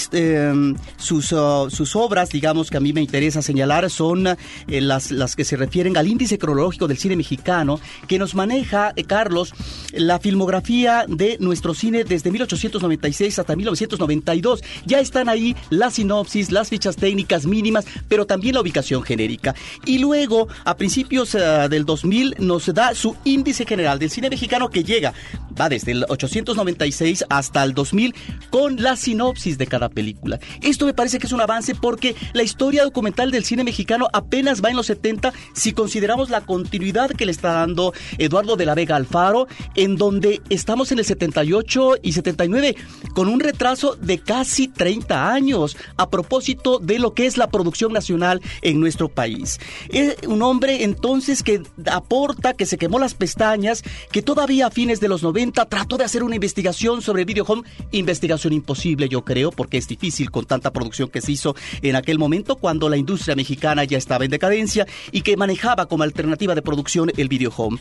sus, 0.97 1.31
uh, 1.31 1.69
sus 1.71 1.95
obras, 1.95 2.29
digamos 2.29 2.69
que 2.69 2.77
a 2.77 2.79
mí 2.79 2.93
me 2.93 3.01
interesa 3.01 3.41
señalar, 3.41 3.78
son 3.87 4.27
eh, 4.27 4.35
las, 4.81 5.11
las 5.11 5.37
que 5.37 5.45
se 5.45 5.55
refieren 5.55 5.95
al 5.95 6.07
índice 6.07 6.37
cronológico 6.37 6.87
del 6.87 6.97
cine 6.97 7.15
mexicano, 7.15 7.79
que 8.07 8.19
nos 8.19 8.35
maneja, 8.35 8.91
eh, 8.97 9.05
Carlos, 9.05 9.53
la 9.93 10.19
filmografía 10.19 11.05
de 11.07 11.37
nuestro 11.39 11.73
cine 11.73 12.03
desde 12.03 12.31
1896 12.31 13.39
hasta 13.39 13.55
1992. 13.55 14.63
Ya 14.85 14.99
están 14.99 15.29
ahí 15.29 15.55
las 15.69 15.93
sinopsis, 15.93 16.51
las 16.51 16.69
fichas 16.69 16.95
técnicas 16.95 17.45
mínimas, 17.45 17.85
pero 18.07 18.25
también 18.25 18.55
la 18.55 18.61
ubicación 18.61 19.03
genérica. 19.03 19.55
Y 19.85 19.99
luego, 19.99 20.47
a 20.65 20.75
principios 20.75 21.35
eh, 21.35 21.67
del 21.69 21.85
2000, 21.85 22.35
nos 22.39 22.73
da 22.73 22.95
su 22.95 23.15
índice 23.23 23.65
general 23.65 23.99
del 23.99 24.09
cine 24.09 24.29
mexicano 24.29 24.69
que 24.69 24.83
llega, 24.83 25.13
va 25.59 25.69
desde 25.69 25.91
el 25.91 26.05
896 26.07 27.25
hasta 27.29 27.63
el 27.63 27.73
2000, 27.73 28.15
con 28.49 28.81
la 28.81 28.95
sinopsis 28.95 29.57
de 29.57 29.67
cada 29.67 29.89
película. 29.89 30.39
Esto 30.61 30.85
me 30.85 30.93
parece 30.93 31.19
que 31.19 31.27
es 31.27 31.33
un 31.33 31.41
avance 31.41 31.75
porque 31.75 32.15
la 32.33 32.43
historia 32.43 32.83
documental 32.83 33.31
del 33.31 33.45
cine 33.45 33.63
mexicano 33.63 34.07
apenas 34.13 34.63
va 34.63 34.69
en 34.69 34.75
los 34.75 34.87
70 34.87 35.33
si 35.53 35.73
consideramos 35.73 36.29
la 36.29 36.41
continuidad 36.41 37.11
que 37.11 37.25
le 37.25 37.31
está 37.31 37.53
dando 37.53 37.93
Eduardo 38.17 38.55
de 38.55 38.65
la 38.65 38.75
Vega 38.75 38.95
Alfaro, 38.95 39.47
en 39.75 39.95
donde 39.95 40.41
estamos 40.49 40.91
en 40.91 40.99
el 40.99 41.05
78 41.05 41.95
y 42.01 42.13
79 42.13 42.75
con 43.13 43.27
un 43.27 43.39
retraso 43.39 43.95
de 43.95 44.19
casi 44.19 44.67
30 44.67 45.31
años 45.31 45.77
a 45.97 46.09
propósito 46.09 46.79
de 46.79 46.99
lo 46.99 47.13
que 47.13 47.25
es 47.25 47.37
la 47.37 47.49
producción 47.49 47.93
nacional 47.93 48.41
en 48.61 48.79
nuestro 48.79 49.09
país. 49.09 49.59
Es 49.89 50.15
un 50.27 50.41
hombre 50.41 50.83
entonces 50.83 51.43
que 51.43 51.61
aporta, 51.91 52.53
que 52.53 52.65
se 52.65 52.77
quemó 52.77 52.99
las 52.99 53.13
pestañas, 53.13 53.83
que 54.11 54.21
todavía 54.21 54.67
a 54.67 54.71
fines 54.71 54.99
de 54.99 55.07
los 55.07 55.23
90 55.23 55.48
trató 55.51 55.97
de 55.97 56.03
hacer 56.03 56.23
una 56.23 56.35
investigación 56.35 57.01
sobre 57.01 57.25
Video 57.25 57.43
Home, 57.45 57.63
investigación 57.91 58.53
imposible 58.53 59.09
yo 59.09 59.23
creo, 59.23 59.51
porque 59.51 59.77
es 59.77 59.87
difícil 59.87 60.31
con 60.31 60.45
tanta 60.45 60.71
producción 60.71 61.09
que 61.09 61.21
se 61.21 61.31
hizo 61.31 61.55
en 61.81 61.95
aquel 61.95 62.19
momento 62.19 62.55
cuando 62.55 62.89
la 62.89 62.97
industria 62.97 63.35
mexicana 63.35 63.83
ya 63.83 63.97
estaba 63.97 64.25
en 64.25 64.31
decadencia 64.31 64.87
y 65.11 65.21
que 65.21 65.37
manejaba 65.37 65.87
como 65.87 66.03
alternativa 66.03 66.55
de 66.55 66.61
producción 66.61 67.11
el 67.17 67.27
video 67.27 67.51
home. 67.55 67.79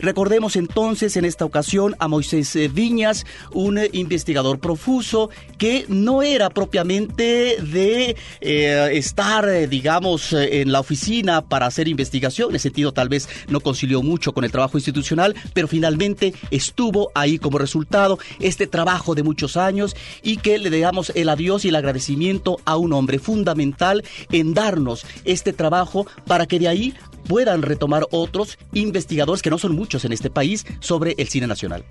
Recordemos 0.00 0.56
entonces 0.56 1.16
en 1.16 1.24
esta 1.24 1.44
ocasión 1.44 1.96
a 1.98 2.08
Moisés 2.08 2.54
eh, 2.56 2.68
Viñas, 2.68 3.26
un 3.52 3.78
eh, 3.78 3.90
investigador 3.92 4.60
profuso 4.60 5.30
que 5.58 5.86
no 5.88 6.22
era 6.22 6.50
propiamente 6.50 7.56
de 7.60 8.16
eh, 8.40 8.88
estar, 8.92 9.68
digamos, 9.68 10.32
en 10.32 10.70
la 10.70 10.80
oficina 10.80 11.42
para 11.42 11.66
hacer 11.66 11.88
investigación, 11.88 12.50
en 12.50 12.56
ese 12.56 12.68
sentido 12.68 12.92
tal 12.92 13.08
vez 13.08 13.28
no 13.48 13.60
concilió 13.60 14.02
mucho 14.02 14.32
con 14.32 14.44
el 14.44 14.52
trabajo 14.52 14.78
institucional, 14.78 15.34
pero 15.52 15.66
finalmente 15.68 16.34
estuvo 16.50 17.10
ahí 17.14 17.38
como 17.38 17.58
resultado 17.58 18.18
este 18.40 18.66
trabajo 18.66 19.14
de 19.14 19.22
muchos 19.22 19.56
años 19.56 19.96
y 20.22 20.36
que 20.36 20.58
le 20.58 20.78
damos 20.80 21.10
el 21.14 21.28
adiós 21.28 21.64
y 21.64 21.68
el 21.68 21.76
agradecimiento 21.76 22.60
a 22.64 22.76
un 22.76 22.92
hombre 22.92 23.18
fundamental 23.18 24.04
en 24.30 24.54
darnos 24.54 25.04
este 25.24 25.52
trabajo 25.52 26.06
para 26.26 26.46
que 26.46 26.58
de 26.58 26.68
ahí 26.68 26.94
puedan 27.28 27.62
retomar 27.62 28.06
otros 28.10 28.58
investigadores 28.72 29.42
que 29.42 29.50
no 29.50 29.58
son 29.58 29.76
muchos 29.76 30.04
en 30.04 30.12
este 30.12 30.30
país 30.30 30.66
sobre 30.80 31.14
el 31.18 31.28
cine 31.28 31.46
nacional. 31.46 31.84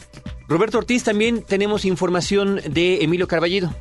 Roberto 0.48 0.80
Ortiz, 0.80 1.04
también 1.04 1.44
tenemos 1.44 1.86
información 1.86 2.60
de 2.70 3.04
Emilio 3.04 3.28
Carballido. 3.28 3.74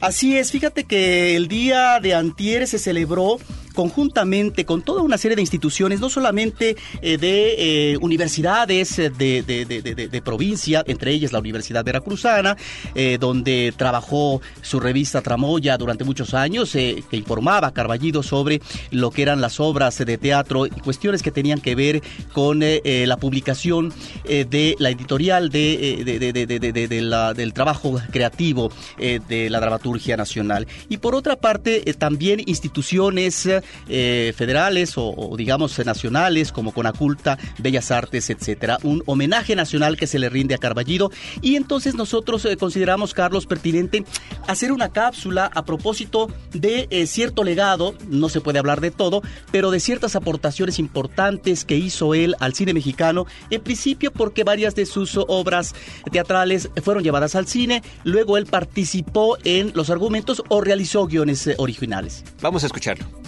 Así 0.00 0.36
es, 0.36 0.50
fíjate 0.50 0.84
que 0.84 1.36
el 1.36 1.48
día 1.48 2.00
de 2.00 2.14
antier 2.14 2.66
se 2.66 2.78
celebró 2.78 3.38
conjuntamente 3.74 4.64
con 4.64 4.82
toda 4.82 5.02
una 5.02 5.18
serie 5.18 5.36
de 5.36 5.42
instituciones, 5.42 6.00
no 6.00 6.08
solamente 6.08 6.76
eh, 7.02 7.18
de 7.18 7.92
eh, 7.92 7.96
universidades 7.98 8.96
de, 8.96 9.10
de, 9.42 10.22
provincia, 10.22 10.82
entre 10.86 11.10
ellas 11.10 11.32
la 11.32 11.40
Universidad 11.40 11.84
Veracruzana, 11.84 12.56
eh, 12.94 13.18
donde 13.20 13.74
trabajó 13.76 14.40
su 14.62 14.80
revista 14.80 15.20
Tramoya 15.20 15.76
durante 15.76 16.04
muchos 16.04 16.32
años, 16.32 16.72
que 16.72 17.04
informaba 17.12 17.68
a 17.68 17.74
Carballido 17.74 18.22
sobre 18.22 18.62
lo 18.90 19.10
que 19.10 19.22
eran 19.22 19.40
las 19.40 19.60
obras 19.60 19.98
de 19.98 20.18
teatro 20.18 20.66
y 20.66 20.70
cuestiones 20.70 21.22
que 21.22 21.32
tenían 21.32 21.60
que 21.60 21.74
ver 21.74 22.02
con 22.32 22.60
la 22.60 23.16
publicación 23.16 23.92
de 24.24 24.76
la 24.78 24.90
editorial 24.90 25.50
de, 25.50 27.00
la, 27.02 27.34
del 27.34 27.52
trabajo 27.52 28.00
creativo 28.10 28.70
de 28.98 29.50
la 29.50 29.60
dramaturgia 29.60 30.16
nacional. 30.16 30.66
Y 30.88 30.98
por 30.98 31.14
otra 31.14 31.36
parte, 31.36 31.80
también 31.98 32.40
instituciones 32.46 33.48
eh, 33.88 34.32
federales 34.36 34.94
o, 34.96 35.34
digamos 35.36 35.78
nacionales 35.84 36.52
como 36.52 36.72
Conaculta, 36.72 37.38
Bellas 37.58 37.90
Artes, 37.90 38.30
etcétera. 38.30 38.78
Un 38.82 39.02
homenaje 39.06 39.56
nacional 39.56 39.96
que 39.96 40.06
se 40.06 40.18
le 40.18 40.28
rinde 40.28 40.54
a 40.54 40.58
Carballido 40.58 41.10
y 41.40 41.56
entonces 41.56 41.94
nosotros 41.94 42.44
eh, 42.44 42.56
consideramos, 42.56 43.14
Carlos, 43.14 43.46
pertinente 43.46 44.04
hacer 44.46 44.72
una 44.72 44.90
cápsula 44.90 45.50
a 45.54 45.64
propósito 45.64 46.28
de 46.52 46.86
eh, 46.90 47.06
cierto 47.06 47.44
legado, 47.44 47.94
no 48.08 48.28
se 48.28 48.40
puede 48.40 48.58
hablar 48.58 48.80
de 48.80 48.90
todo, 48.90 49.22
pero 49.50 49.70
de 49.70 49.80
ciertas 49.80 50.16
aportaciones 50.16 50.78
importantes 50.78 51.64
que 51.64 51.76
hizo 51.76 52.14
él 52.14 52.34
al 52.40 52.54
cine 52.54 52.74
mexicano, 52.74 53.26
en 53.50 53.62
principio 53.62 54.12
porque 54.12 54.44
varias 54.44 54.74
de 54.74 54.86
sus 54.86 55.16
obras 55.16 55.74
teatrales 56.10 56.70
fueron 56.82 57.02
llevadas 57.02 57.34
al 57.34 57.46
cine, 57.46 57.82
luego 58.04 58.36
él 58.36 58.46
participó 58.46 59.36
en 59.44 59.72
los 59.74 59.90
argumentos 59.90 60.42
o 60.48 60.60
realizó 60.60 61.06
guiones 61.06 61.48
originales. 61.58 62.24
Vamos 62.40 62.62
a 62.62 62.66
escucharlo. 62.66 63.23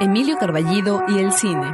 Emilio 0.00 0.36
Carballido 0.38 1.02
y 1.08 1.18
el 1.18 1.32
cine. 1.32 1.72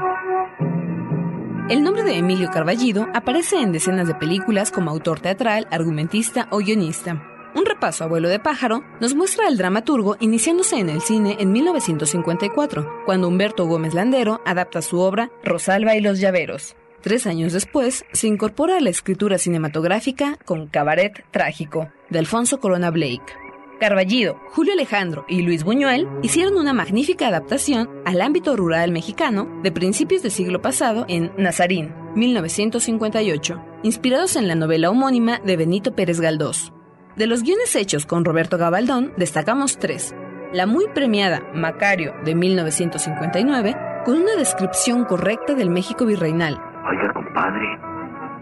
El 1.69 1.83
nombre 1.83 2.03
de 2.03 2.17
Emilio 2.17 2.51
Carballido 2.51 3.07
aparece 3.15 3.61
en 3.61 3.73
decenas 3.73 4.07
de 4.07 4.15
películas 4.15 4.71
como 4.71 4.91
autor 4.91 5.21
teatral, 5.21 5.67
argumentista 5.71 6.49
o 6.51 6.59
guionista. 6.59 7.23
Un 7.55 7.65
repaso 7.65 8.05
a 8.05 8.07
vuelo 8.07 8.29
de 8.29 8.39
pájaro 8.39 8.85
nos 9.01 9.15
muestra 9.15 9.47
al 9.47 9.57
dramaturgo 9.57 10.17
iniciándose 10.21 10.79
en 10.79 10.91
el 10.91 11.01
cine 11.01 11.37
en 11.41 11.53
1954, 11.53 13.05
cuando 13.07 13.29
Humberto 13.29 13.67
Gómez 13.67 13.95
Landero 13.95 14.41
adapta 14.45 14.83
su 14.83 14.99
obra 14.99 15.31
Rosalba 15.43 15.97
y 15.97 16.01
los 16.01 16.21
Llaveros. 16.21 16.77
Tres 17.01 17.27
años 17.27 17.53
después, 17.53 18.05
se 18.13 18.27
incorpora 18.27 18.77
a 18.77 18.81
la 18.81 18.91
escritura 18.91 19.39
cinematográfica 19.39 20.37
con 20.45 20.67
Cabaret 20.67 21.25
Trágico, 21.31 21.89
de 22.11 22.19
Alfonso 22.19 22.61
Corona 22.61 22.91
Blake. 22.91 23.48
Carballido, 23.79 24.41
Julio 24.51 24.73
Alejandro 24.73 25.25
y 25.29 25.43
Luis 25.43 25.62
Buñuel 25.62 26.09
hicieron 26.23 26.57
una 26.57 26.73
magnífica 26.73 27.29
adaptación 27.29 27.88
al 28.05 28.21
ámbito 28.21 28.57
rural 28.57 28.91
mexicano 28.91 29.49
de 29.62 29.71
principios 29.71 30.23
del 30.23 30.33
siglo 30.33 30.61
pasado 30.61 31.05
en 31.09 31.31
Nazarín, 31.37 31.95
1958, 32.17 33.62
inspirados 33.85 34.35
en 34.35 34.49
la 34.49 34.57
novela 34.57 34.91
homónima 34.91 35.38
de 35.38 35.57
Benito 35.57 35.95
Pérez 35.95 36.21
Galdós. 36.21 36.73
De 37.14 37.29
los 37.29 37.45
guiones 37.45 37.77
hechos 37.77 38.05
con 38.05 38.25
Roberto 38.25 38.59
Gabaldón, 38.59 39.12
destacamos 39.17 39.79
tres. 39.79 40.12
La 40.53 40.67
muy 40.67 40.87
premiada 40.88 41.43
Macario 41.55 42.14
de 42.25 42.35
1959, 42.35 43.77
con 44.05 44.17
una 44.17 44.35
descripción 44.35 45.05
correcta 45.05 45.55
del 45.55 45.71
México 45.71 46.05
virreinal. 46.05 46.61
Oiga, 46.91 47.12
compadre, 47.12 47.79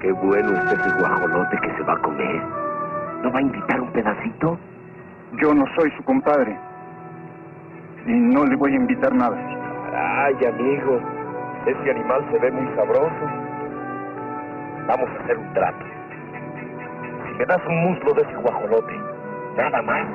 qué 0.01 0.13
bueno 0.13 0.57
es 0.57 0.73
ese 0.79 0.99
guajolote 0.99 1.57
que 1.61 1.77
se 1.77 1.83
va 1.83 1.93
a 1.93 2.01
comer. 2.01 2.43
¿No 3.23 3.33
va 3.33 3.39
a 3.39 3.43
invitar 3.43 3.81
un 3.83 3.93
pedacito? 3.93 4.59
Yo 5.33 5.53
no 5.53 5.65
soy 5.77 5.91
su 5.97 6.05
compadre. 6.05 6.59
Y 8.07 8.13
no 8.13 8.45
le 8.45 8.57
voy 8.57 8.73
a 8.73 8.77
invitar 8.77 9.15
nada. 9.15 9.37
Ay, 9.93 10.47
amigo, 10.47 11.01
ese 11.67 11.91
animal 11.91 12.25
se 12.31 12.39
ve 12.39 12.51
muy 12.53 12.75
sabroso. 12.77 13.27
Vamos 14.87 15.11
a 15.11 15.25
hacer 15.25 15.37
un 15.37 15.53
trato. 15.53 15.85
Si 17.27 17.39
me 17.39 17.45
das 17.47 17.61
un 17.67 17.91
muslo 17.91 18.15
de 18.15 18.23
ese 18.23 18.37
guajolote, 18.37 19.01
nada 19.57 19.83
más, 19.83 20.07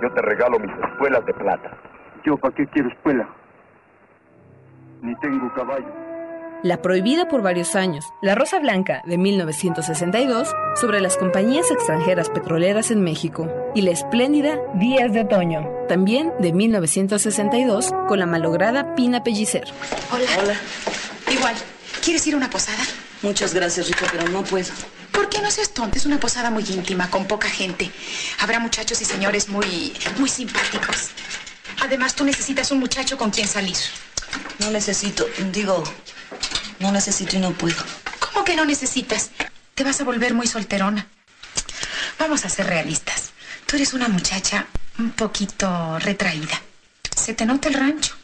yo 0.00 0.10
te 0.12 0.22
regalo 0.22 0.58
mis 0.58 0.72
espuelas 0.72 1.24
de 1.26 1.34
plata. 1.34 1.70
¿Yo 2.24 2.36
para 2.38 2.54
qué 2.54 2.66
quiero 2.68 2.88
espuela? 2.88 3.28
Ni 5.02 5.14
tengo 5.16 5.52
caballo. 5.54 5.99
La 6.62 6.82
prohibida 6.82 7.26
por 7.26 7.40
varios 7.40 7.74
años, 7.74 8.12
La 8.20 8.34
Rosa 8.34 8.58
Blanca 8.58 9.00
de 9.06 9.16
1962, 9.16 10.48
sobre 10.78 11.00
las 11.00 11.16
compañías 11.16 11.70
extranjeras 11.70 12.28
petroleras 12.28 12.90
en 12.90 13.00
México, 13.00 13.48
y 13.74 13.80
la 13.80 13.92
espléndida 13.92 14.58
Días 14.74 15.10
de 15.14 15.22
Otoño, 15.22 15.66
también 15.88 16.34
de 16.38 16.52
1962, 16.52 17.92
con 18.06 18.18
la 18.18 18.26
malograda 18.26 18.94
Pina 18.94 19.24
Pellicer. 19.24 19.64
Hola. 20.12 20.26
Hola. 20.38 20.54
Igual. 21.32 21.54
¿Quieres 22.04 22.26
ir 22.26 22.34
a 22.34 22.36
una 22.36 22.50
posada? 22.50 22.82
Muchas 23.22 23.54
gracias, 23.54 23.88
Rita, 23.88 24.06
pero 24.12 24.28
no 24.28 24.44
puedo. 24.44 24.68
¿Por 25.12 25.30
qué 25.30 25.40
no 25.40 25.50
seas 25.50 25.70
tonta? 25.70 25.96
Es 25.96 26.04
una 26.04 26.20
posada 26.20 26.50
muy 26.50 26.64
íntima, 26.64 27.08
con 27.08 27.24
poca 27.24 27.48
gente. 27.48 27.90
Habrá 28.38 28.60
muchachos 28.60 29.00
y 29.00 29.06
señores 29.06 29.48
muy, 29.48 29.94
muy 30.18 30.28
simpáticos. 30.28 31.08
Además, 31.82 32.14
tú 32.14 32.24
necesitas 32.24 32.70
un 32.70 32.80
muchacho 32.80 33.16
con 33.16 33.30
quien 33.30 33.48
salir. 33.48 33.76
No 34.58 34.70
necesito, 34.70 35.24
digo, 35.52 35.82
no 36.80 36.90
necesito 36.90 37.36
y 37.36 37.40
no 37.40 37.52
puedo. 37.52 37.84
¿Cómo 38.18 38.44
que 38.44 38.56
no 38.56 38.64
necesitas? 38.64 39.30
Te 39.74 39.84
vas 39.84 40.00
a 40.00 40.04
volver 40.04 40.34
muy 40.34 40.46
solterona. 40.46 41.06
Vamos 42.18 42.44
a 42.44 42.48
ser 42.48 42.66
realistas. 42.66 43.30
Tú 43.66 43.76
eres 43.76 43.92
una 43.94 44.08
muchacha 44.08 44.66
un 44.98 45.12
poquito 45.12 45.98
retraída. 46.00 46.60
Se 47.16 47.34
te 47.34 47.46
nota 47.46 47.68
el 47.68 47.74
rancho. 47.74 48.16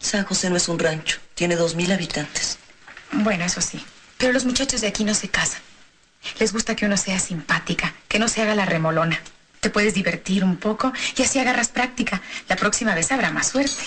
San 0.00 0.24
José 0.24 0.50
no 0.50 0.56
es 0.56 0.68
un 0.68 0.78
rancho. 0.78 1.18
Tiene 1.34 1.54
dos 1.54 1.76
mil 1.76 1.92
habitantes. 1.92 2.58
Bueno, 3.12 3.44
eso 3.44 3.60
sí. 3.60 3.84
Pero 4.16 4.32
los 4.32 4.44
muchachos 4.44 4.80
de 4.80 4.88
aquí 4.88 5.04
no 5.04 5.14
se 5.14 5.28
casan. 5.28 5.60
Les 6.40 6.52
gusta 6.52 6.74
que 6.74 6.86
uno 6.86 6.96
sea 6.96 7.18
simpática, 7.18 7.94
que 8.08 8.18
no 8.18 8.28
se 8.28 8.42
haga 8.42 8.54
la 8.54 8.66
remolona. 8.66 9.20
Te 9.60 9.70
puedes 9.70 9.94
divertir 9.94 10.44
un 10.44 10.56
poco 10.56 10.92
y 11.16 11.22
así 11.22 11.38
agarras 11.38 11.68
práctica. 11.68 12.20
La 12.48 12.56
próxima 12.56 12.94
vez 12.94 13.12
habrá 13.12 13.30
más 13.30 13.48
suerte 13.48 13.84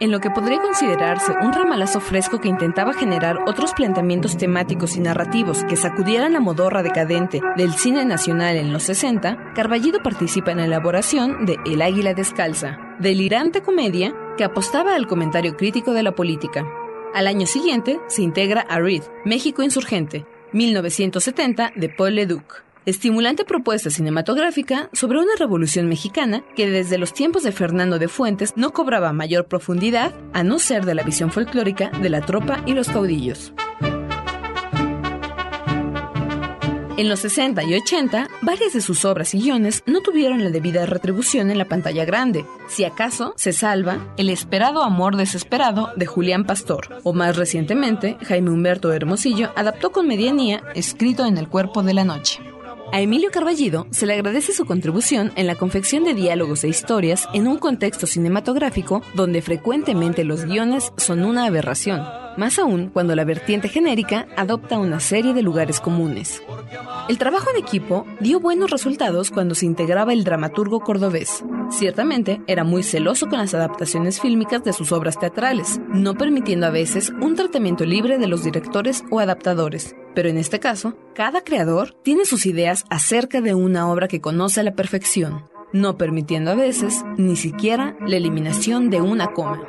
en 0.00 0.10
lo 0.10 0.20
que 0.20 0.30
podría 0.30 0.60
considerarse 0.60 1.32
un 1.42 1.52
ramalazo 1.52 2.00
fresco 2.00 2.40
que 2.40 2.48
intentaba 2.48 2.94
generar 2.94 3.38
otros 3.46 3.74
planteamientos 3.74 4.36
temáticos 4.36 4.96
y 4.96 5.00
narrativos 5.00 5.62
que 5.64 5.76
sacudieran 5.76 6.32
la 6.32 6.40
modorra 6.40 6.82
decadente 6.82 7.40
del 7.56 7.74
cine 7.74 8.04
nacional 8.04 8.56
en 8.56 8.72
los 8.72 8.84
60, 8.84 9.52
Carballido 9.54 10.02
participa 10.02 10.52
en 10.52 10.58
la 10.58 10.64
elaboración 10.64 11.44
de 11.44 11.56
El 11.66 11.82
Águila 11.82 12.14
Descalza, 12.14 12.78
delirante 12.98 13.62
comedia 13.62 14.14
que 14.36 14.44
apostaba 14.44 14.94
al 14.94 15.06
comentario 15.06 15.56
crítico 15.56 15.92
de 15.92 16.02
la 16.02 16.12
política. 16.12 16.66
Al 17.14 17.26
año 17.26 17.46
siguiente 17.46 18.00
se 18.08 18.22
integra 18.22 18.62
a 18.62 18.78
Reed, 18.80 19.02
México 19.24 19.62
Insurgente, 19.62 20.24
1970 20.52 21.72
de 21.76 21.88
Paul 21.90 22.14
Leduc 22.14 22.69
estimulante 22.86 23.44
propuesta 23.44 23.90
cinematográfica 23.90 24.90
sobre 24.92 25.18
una 25.18 25.36
revolución 25.38 25.88
mexicana 25.88 26.42
que 26.56 26.68
desde 26.68 26.98
los 26.98 27.12
tiempos 27.12 27.42
de 27.42 27.52
Fernando 27.52 27.98
de 27.98 28.08
Fuentes 28.08 28.54
no 28.56 28.72
cobraba 28.72 29.12
mayor 29.12 29.46
profundidad 29.46 30.14
a 30.32 30.42
no 30.42 30.58
ser 30.58 30.84
de 30.84 30.94
la 30.94 31.02
visión 31.02 31.30
folclórica 31.30 31.90
de 31.90 32.10
la 32.10 32.20
tropa 32.20 32.62
y 32.66 32.74
los 32.74 32.88
caudillos. 32.88 33.52
En 37.00 37.08
los 37.08 37.20
60 37.20 37.64
y 37.64 37.72
80, 37.76 38.28
varias 38.42 38.74
de 38.74 38.82
sus 38.82 39.06
obras 39.06 39.34
y 39.34 39.40
guiones 39.40 39.82
no 39.86 40.02
tuvieron 40.02 40.44
la 40.44 40.50
debida 40.50 40.84
retribución 40.84 41.50
en 41.50 41.56
la 41.56 41.64
pantalla 41.64 42.04
grande. 42.04 42.44
Si 42.68 42.84
acaso, 42.84 43.32
se 43.38 43.54
salva 43.54 44.12
El 44.18 44.28
esperado 44.28 44.82
amor 44.82 45.16
desesperado 45.16 45.88
de 45.96 46.04
Julián 46.04 46.44
Pastor, 46.44 47.00
o 47.02 47.14
más 47.14 47.36
recientemente, 47.36 48.18
Jaime 48.24 48.50
Humberto 48.50 48.92
Hermosillo 48.92 49.50
adaptó 49.56 49.92
con 49.92 50.06
medianía 50.06 50.62
Escrito 50.74 51.24
en 51.24 51.38
el 51.38 51.48
cuerpo 51.48 51.82
de 51.82 51.94
la 51.94 52.04
noche. 52.04 52.42
A 52.92 53.00
Emilio 53.00 53.30
Carballido 53.30 53.86
se 53.92 54.04
le 54.04 54.14
agradece 54.14 54.52
su 54.52 54.66
contribución 54.66 55.30
en 55.36 55.46
la 55.46 55.54
confección 55.54 56.02
de 56.02 56.12
diálogos 56.12 56.64
e 56.64 56.68
historias 56.68 57.28
en 57.32 57.46
un 57.46 57.56
contexto 57.56 58.08
cinematográfico 58.08 59.02
donde 59.14 59.42
frecuentemente 59.42 60.24
los 60.24 60.44
guiones 60.44 60.92
son 60.96 61.22
una 61.22 61.46
aberración, 61.46 62.02
más 62.36 62.58
aún 62.58 62.90
cuando 62.90 63.14
la 63.14 63.24
vertiente 63.24 63.68
genérica 63.68 64.26
adopta 64.36 64.78
una 64.78 65.00
serie 65.00 65.34
de 65.34 65.42
lugares 65.42 65.80
comunes. 65.80 66.42
El 67.08 67.18
trabajo 67.18 67.50
en 67.50 67.62
equipo 67.62 68.06
dio 68.20 68.40
buenos 68.40 68.70
resultados 68.70 69.30
cuando 69.30 69.54
se 69.54 69.66
integraba 69.66 70.12
el 70.12 70.24
dramaturgo 70.24 70.80
cordobés. 70.80 71.44
Ciertamente 71.70 72.40
era 72.46 72.64
muy 72.64 72.82
celoso 72.82 73.28
con 73.28 73.38
las 73.38 73.54
adaptaciones 73.54 74.20
fílmicas 74.20 74.62
de 74.62 74.72
sus 74.72 74.92
obras 74.92 75.18
teatrales, 75.18 75.80
no 75.88 76.14
permitiendo 76.14 76.66
a 76.66 76.70
veces 76.70 77.12
un 77.20 77.34
tratamiento 77.34 77.84
libre 77.84 78.18
de 78.18 78.28
los 78.28 78.44
directores 78.44 79.04
o 79.10 79.20
adaptadores, 79.20 79.96
pero 80.14 80.28
en 80.28 80.38
este 80.38 80.60
caso, 80.60 80.96
cada 81.14 81.42
creador 81.42 81.96
tiene 82.02 82.24
sus 82.24 82.46
ideas 82.46 82.84
acerca 82.90 83.40
de 83.40 83.54
una 83.54 83.90
obra 83.90 84.08
que 84.08 84.20
conoce 84.20 84.60
a 84.60 84.64
la 84.64 84.74
perfección, 84.74 85.44
no 85.72 85.96
permitiendo 85.96 86.50
a 86.50 86.56
veces 86.56 87.04
ni 87.16 87.36
siquiera 87.36 87.96
la 88.06 88.16
eliminación 88.16 88.90
de 88.90 89.00
una 89.00 89.28
coma. 89.28 89.60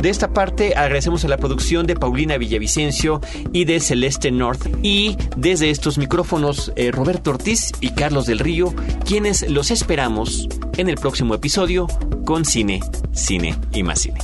De 0.00 0.08
esta 0.08 0.32
parte 0.32 0.74
agradecemos 0.76 1.26
a 1.26 1.28
la 1.28 1.36
producción 1.36 1.86
de 1.86 1.94
Paulina 1.94 2.38
Villavicencio 2.38 3.20
y 3.52 3.66
de 3.66 3.80
Celeste 3.80 4.30
North 4.30 4.66
y 4.82 5.18
desde 5.36 5.68
estos 5.68 5.98
micrófonos 5.98 6.72
eh, 6.76 6.90
Roberto 6.90 7.30
Ortiz 7.30 7.72
y 7.80 7.90
Carlos 7.90 8.24
del 8.24 8.38
Río, 8.38 8.74
quienes 9.04 9.48
los 9.50 9.70
esperamos 9.70 10.48
en 10.78 10.88
el 10.88 10.96
próximo 10.96 11.34
episodio 11.34 11.86
con 12.24 12.46
Cine, 12.46 12.80
Cine 13.12 13.54
y 13.74 13.82
más 13.82 14.00
Cine. 14.00 14.20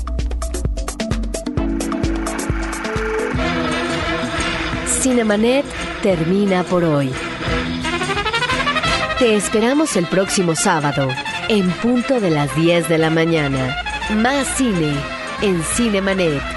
Cinemanet 5.03 5.67
termina 6.03 6.65
por 6.65 6.85
hoy. 6.85 7.11
Te 9.19 9.37
esperamos 9.37 9.95
el 9.97 10.07
próximo 10.07 10.55
sábado, 10.55 11.09
en 11.51 11.71
punto 11.71 12.19
de 12.19 12.31
las 12.31 12.55
10 12.57 12.89
de 12.89 12.97
la 12.97 13.11
mañana. 13.11 13.77
Más 14.15 14.47
cine 14.57 15.16
en 15.43 15.63
Cinemanet. 15.63 16.56